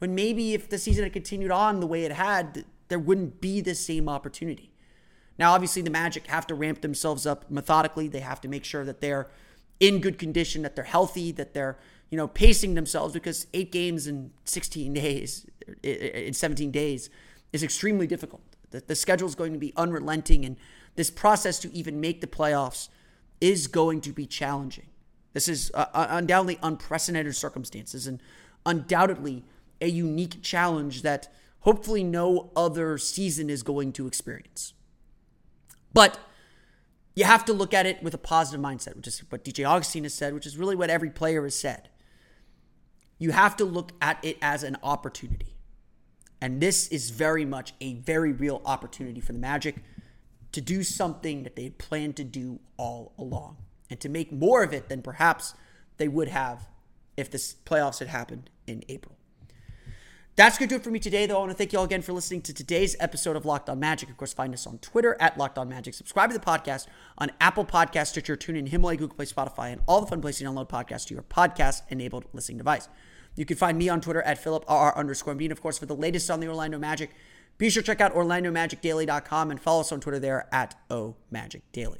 when 0.00 0.14
maybe 0.14 0.52
if 0.52 0.68
the 0.68 0.76
season 0.76 1.04
had 1.04 1.14
continued 1.14 1.50
on 1.50 1.80
the 1.80 1.86
way 1.86 2.04
it 2.04 2.12
had, 2.12 2.66
there 2.88 2.98
wouldn't 2.98 3.40
be 3.40 3.62
the 3.62 3.74
same 3.74 4.06
opportunity. 4.06 4.73
Now, 5.38 5.52
obviously, 5.52 5.82
the 5.82 5.90
Magic 5.90 6.26
have 6.28 6.46
to 6.48 6.54
ramp 6.54 6.80
themselves 6.80 7.26
up 7.26 7.50
methodically. 7.50 8.08
They 8.08 8.20
have 8.20 8.40
to 8.42 8.48
make 8.48 8.64
sure 8.64 8.84
that 8.84 9.00
they're 9.00 9.28
in 9.80 10.00
good 10.00 10.18
condition, 10.18 10.62
that 10.62 10.76
they're 10.76 10.84
healthy, 10.84 11.32
that 11.32 11.54
they're 11.54 11.78
you 12.10 12.16
know 12.16 12.28
pacing 12.28 12.74
themselves 12.74 13.14
because 13.14 13.46
eight 13.54 13.72
games 13.72 14.06
in 14.06 14.30
16 14.44 14.92
days, 14.92 15.46
in 15.82 16.32
17 16.32 16.70
days, 16.70 17.10
is 17.52 17.62
extremely 17.62 18.06
difficult. 18.06 18.42
The, 18.70 18.82
the 18.86 18.94
schedule 18.94 19.28
is 19.28 19.34
going 19.34 19.52
to 19.52 19.58
be 19.58 19.72
unrelenting, 19.76 20.44
and 20.44 20.56
this 20.94 21.10
process 21.10 21.58
to 21.60 21.72
even 21.72 22.00
make 22.00 22.20
the 22.20 22.26
playoffs 22.26 22.88
is 23.40 23.66
going 23.66 24.00
to 24.02 24.12
be 24.12 24.26
challenging. 24.26 24.86
This 25.32 25.48
is 25.48 25.72
uh, 25.74 25.86
undoubtedly 25.92 26.58
unprecedented 26.62 27.34
circumstances 27.34 28.06
and 28.06 28.22
undoubtedly 28.64 29.44
a 29.80 29.88
unique 29.88 30.42
challenge 30.42 31.02
that 31.02 31.32
hopefully 31.60 32.04
no 32.04 32.50
other 32.54 32.96
season 32.96 33.50
is 33.50 33.62
going 33.62 33.92
to 33.92 34.06
experience. 34.06 34.74
But 35.94 36.18
you 37.14 37.24
have 37.24 37.44
to 37.46 37.52
look 37.52 37.72
at 37.72 37.86
it 37.86 38.02
with 38.02 38.12
a 38.12 38.18
positive 38.18 38.60
mindset, 38.60 38.96
which 38.96 39.06
is 39.06 39.22
what 39.30 39.44
DJ 39.44 39.66
Augustin 39.66 40.02
has 40.02 40.12
said, 40.12 40.34
which 40.34 40.46
is 40.46 40.56
really 40.56 40.76
what 40.76 40.90
every 40.90 41.10
player 41.10 41.44
has 41.44 41.54
said. 41.54 41.88
You 43.18 43.30
have 43.30 43.56
to 43.56 43.64
look 43.64 43.92
at 44.02 44.18
it 44.22 44.36
as 44.42 44.64
an 44.64 44.76
opportunity. 44.82 45.54
And 46.40 46.60
this 46.60 46.88
is 46.88 47.10
very 47.10 47.44
much 47.44 47.72
a 47.80 47.94
very 47.94 48.32
real 48.32 48.60
opportunity 48.66 49.20
for 49.20 49.32
the 49.32 49.38
Magic 49.38 49.76
to 50.52 50.60
do 50.60 50.82
something 50.82 51.44
that 51.44 51.56
they 51.56 51.64
had 51.64 51.78
planned 51.78 52.16
to 52.16 52.24
do 52.24 52.60
all 52.76 53.12
along 53.16 53.56
and 53.88 54.00
to 54.00 54.08
make 54.08 54.32
more 54.32 54.62
of 54.62 54.72
it 54.72 54.88
than 54.88 55.00
perhaps 55.00 55.54
they 55.96 56.08
would 56.08 56.28
have 56.28 56.68
if 57.16 57.30
the 57.30 57.38
playoffs 57.38 58.00
had 58.00 58.08
happened 58.08 58.50
in 58.66 58.84
April. 58.88 59.13
That's 60.36 60.58
going 60.58 60.68
to 60.68 60.74
do 60.74 60.80
it 60.80 60.82
for 60.82 60.90
me 60.90 60.98
today, 60.98 61.26
though. 61.26 61.36
I 61.36 61.38
want 61.38 61.52
to 61.52 61.56
thank 61.56 61.72
you 61.72 61.78
all 61.78 61.84
again 61.84 62.02
for 62.02 62.12
listening 62.12 62.42
to 62.42 62.52
today's 62.52 62.96
episode 62.98 63.36
of 63.36 63.44
Locked 63.44 63.70
On 63.70 63.78
Magic. 63.78 64.10
Of 64.10 64.16
course, 64.16 64.32
find 64.32 64.52
us 64.52 64.66
on 64.66 64.78
Twitter 64.78 65.16
at 65.20 65.38
Locked 65.38 65.58
On 65.58 65.68
Magic. 65.68 65.94
Subscribe 65.94 66.28
to 66.32 66.36
the 66.36 66.44
podcast 66.44 66.88
on 67.16 67.30
Apple 67.40 67.64
Podcast, 67.64 68.08
Stitcher, 68.08 68.36
TuneIn, 68.36 68.68
Himalaya, 68.68 68.96
Google 68.96 69.14
Play, 69.14 69.26
Spotify, 69.26 69.70
and 69.70 69.80
all 69.86 70.00
the 70.00 70.08
fun 70.08 70.20
places 70.20 70.40
to 70.40 70.46
download 70.46 70.68
podcasts 70.68 71.06
to 71.06 71.14
your 71.14 71.22
podcast-enabled 71.22 72.24
listening 72.32 72.58
device. 72.58 72.88
You 73.36 73.44
can 73.44 73.56
find 73.56 73.78
me 73.78 73.88
on 73.88 74.00
Twitter 74.00 74.22
at 74.22 74.42
PhilipRR 74.42 74.96
underscore 74.96 75.36
Bean. 75.36 75.52
Of 75.52 75.62
course, 75.62 75.78
for 75.78 75.86
the 75.86 75.94
latest 75.94 76.28
on 76.28 76.40
the 76.40 76.48
Orlando 76.48 76.80
Magic, 76.80 77.10
be 77.56 77.70
sure 77.70 77.84
to 77.84 77.86
check 77.86 78.00
out 78.00 78.12
OrlandoMagicDaily.com 78.12 79.52
and 79.52 79.60
follow 79.60 79.82
us 79.82 79.92
on 79.92 80.00
Twitter 80.00 80.18
there 80.18 80.48
at 80.52 80.74
OMagicDaily. 80.90 81.98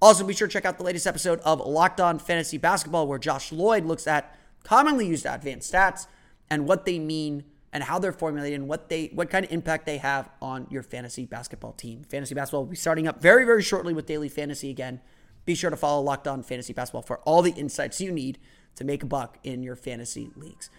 Also, 0.00 0.24
be 0.24 0.34
sure 0.34 0.46
to 0.46 0.52
check 0.52 0.64
out 0.64 0.78
the 0.78 0.84
latest 0.84 1.08
episode 1.08 1.40
of 1.40 1.58
Locked 1.58 2.00
On 2.00 2.20
Fantasy 2.20 2.58
Basketball, 2.58 3.08
where 3.08 3.18
Josh 3.18 3.50
Lloyd 3.50 3.86
looks 3.86 4.06
at 4.06 4.38
commonly 4.62 5.08
used 5.08 5.26
advanced 5.26 5.72
stats 5.72 6.06
and 6.48 6.68
what 6.68 6.84
they 6.84 7.00
mean 7.00 7.42
and 7.72 7.82
how 7.84 7.98
they're 7.98 8.12
formulated 8.12 8.60
and 8.60 8.68
what 8.68 8.88
they 8.88 9.10
what 9.14 9.30
kind 9.30 9.44
of 9.44 9.52
impact 9.52 9.86
they 9.86 9.98
have 9.98 10.28
on 10.40 10.66
your 10.70 10.82
fantasy 10.82 11.24
basketball 11.24 11.72
team. 11.72 12.02
Fantasy 12.04 12.34
basketball 12.34 12.64
will 12.64 12.70
be 12.70 12.76
starting 12.76 13.06
up 13.08 13.22
very 13.22 13.44
very 13.44 13.62
shortly 13.62 13.94
with 13.94 14.06
daily 14.06 14.28
fantasy 14.28 14.70
again. 14.70 15.00
Be 15.44 15.54
sure 15.54 15.70
to 15.70 15.76
follow 15.76 16.02
Locked 16.02 16.28
On 16.28 16.42
Fantasy 16.42 16.72
Basketball 16.72 17.02
for 17.02 17.18
all 17.20 17.42
the 17.42 17.50
insights 17.52 18.00
you 18.00 18.12
need 18.12 18.38
to 18.76 18.84
make 18.84 19.02
a 19.02 19.06
buck 19.06 19.38
in 19.42 19.62
your 19.62 19.74
fantasy 19.74 20.30
leagues. 20.36 20.70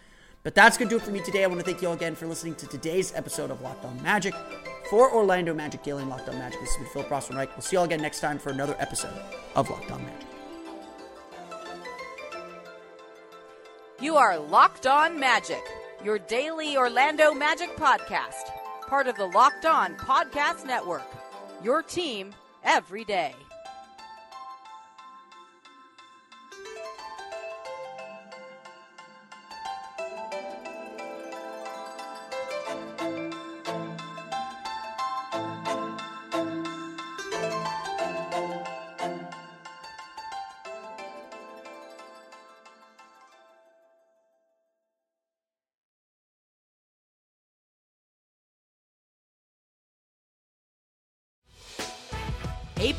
But 0.41 0.55
that's 0.55 0.77
going 0.77 0.89
to 0.89 0.95
do 0.95 1.01
it 1.01 1.05
for 1.05 1.11
me 1.11 1.21
today. 1.21 1.43
I 1.43 1.47
want 1.47 1.59
to 1.59 1.65
thank 1.65 1.81
you 1.81 1.87
all 1.87 1.93
again 1.93 2.15
for 2.15 2.27
listening 2.27 2.55
to 2.55 2.67
today's 2.67 3.13
episode 3.15 3.49
of 3.49 3.61
Locked 3.61 3.85
On 3.85 4.01
Magic. 4.03 4.33
For 4.89 5.13
Orlando 5.13 5.53
Magic 5.53 5.83
Daily 5.83 6.01
and 6.01 6.09
Locked 6.09 6.27
On 6.27 6.37
Magic, 6.37 6.59
this 6.59 6.69
has 6.69 6.77
been 6.77 6.87
Philip 6.91 7.09
Rossman-Reich. 7.09 7.49
We'll 7.55 7.61
see 7.61 7.75
you 7.75 7.79
all 7.79 7.85
again 7.85 8.01
next 8.01 8.19
time 8.19 8.37
for 8.37 8.49
another 8.49 8.75
episode 8.79 9.13
of 9.55 9.69
Locked 9.69 9.91
On 9.91 10.03
Magic. 10.03 10.27
You 14.01 14.17
are 14.17 14.37
Locked 14.37 14.85
On 14.85 15.17
Magic 15.17 15.63
your 16.03 16.19
daily 16.19 16.75
Orlando 16.75 17.33
Magic 17.33 17.75
podcast, 17.77 18.51
part 18.87 19.07
of 19.07 19.15
the 19.15 19.25
Locked 19.27 19.65
On 19.65 19.95
Podcast 19.95 20.65
Network. 20.65 21.07
Your 21.63 21.81
team 21.81 22.33
every 22.65 23.05
day. 23.05 23.33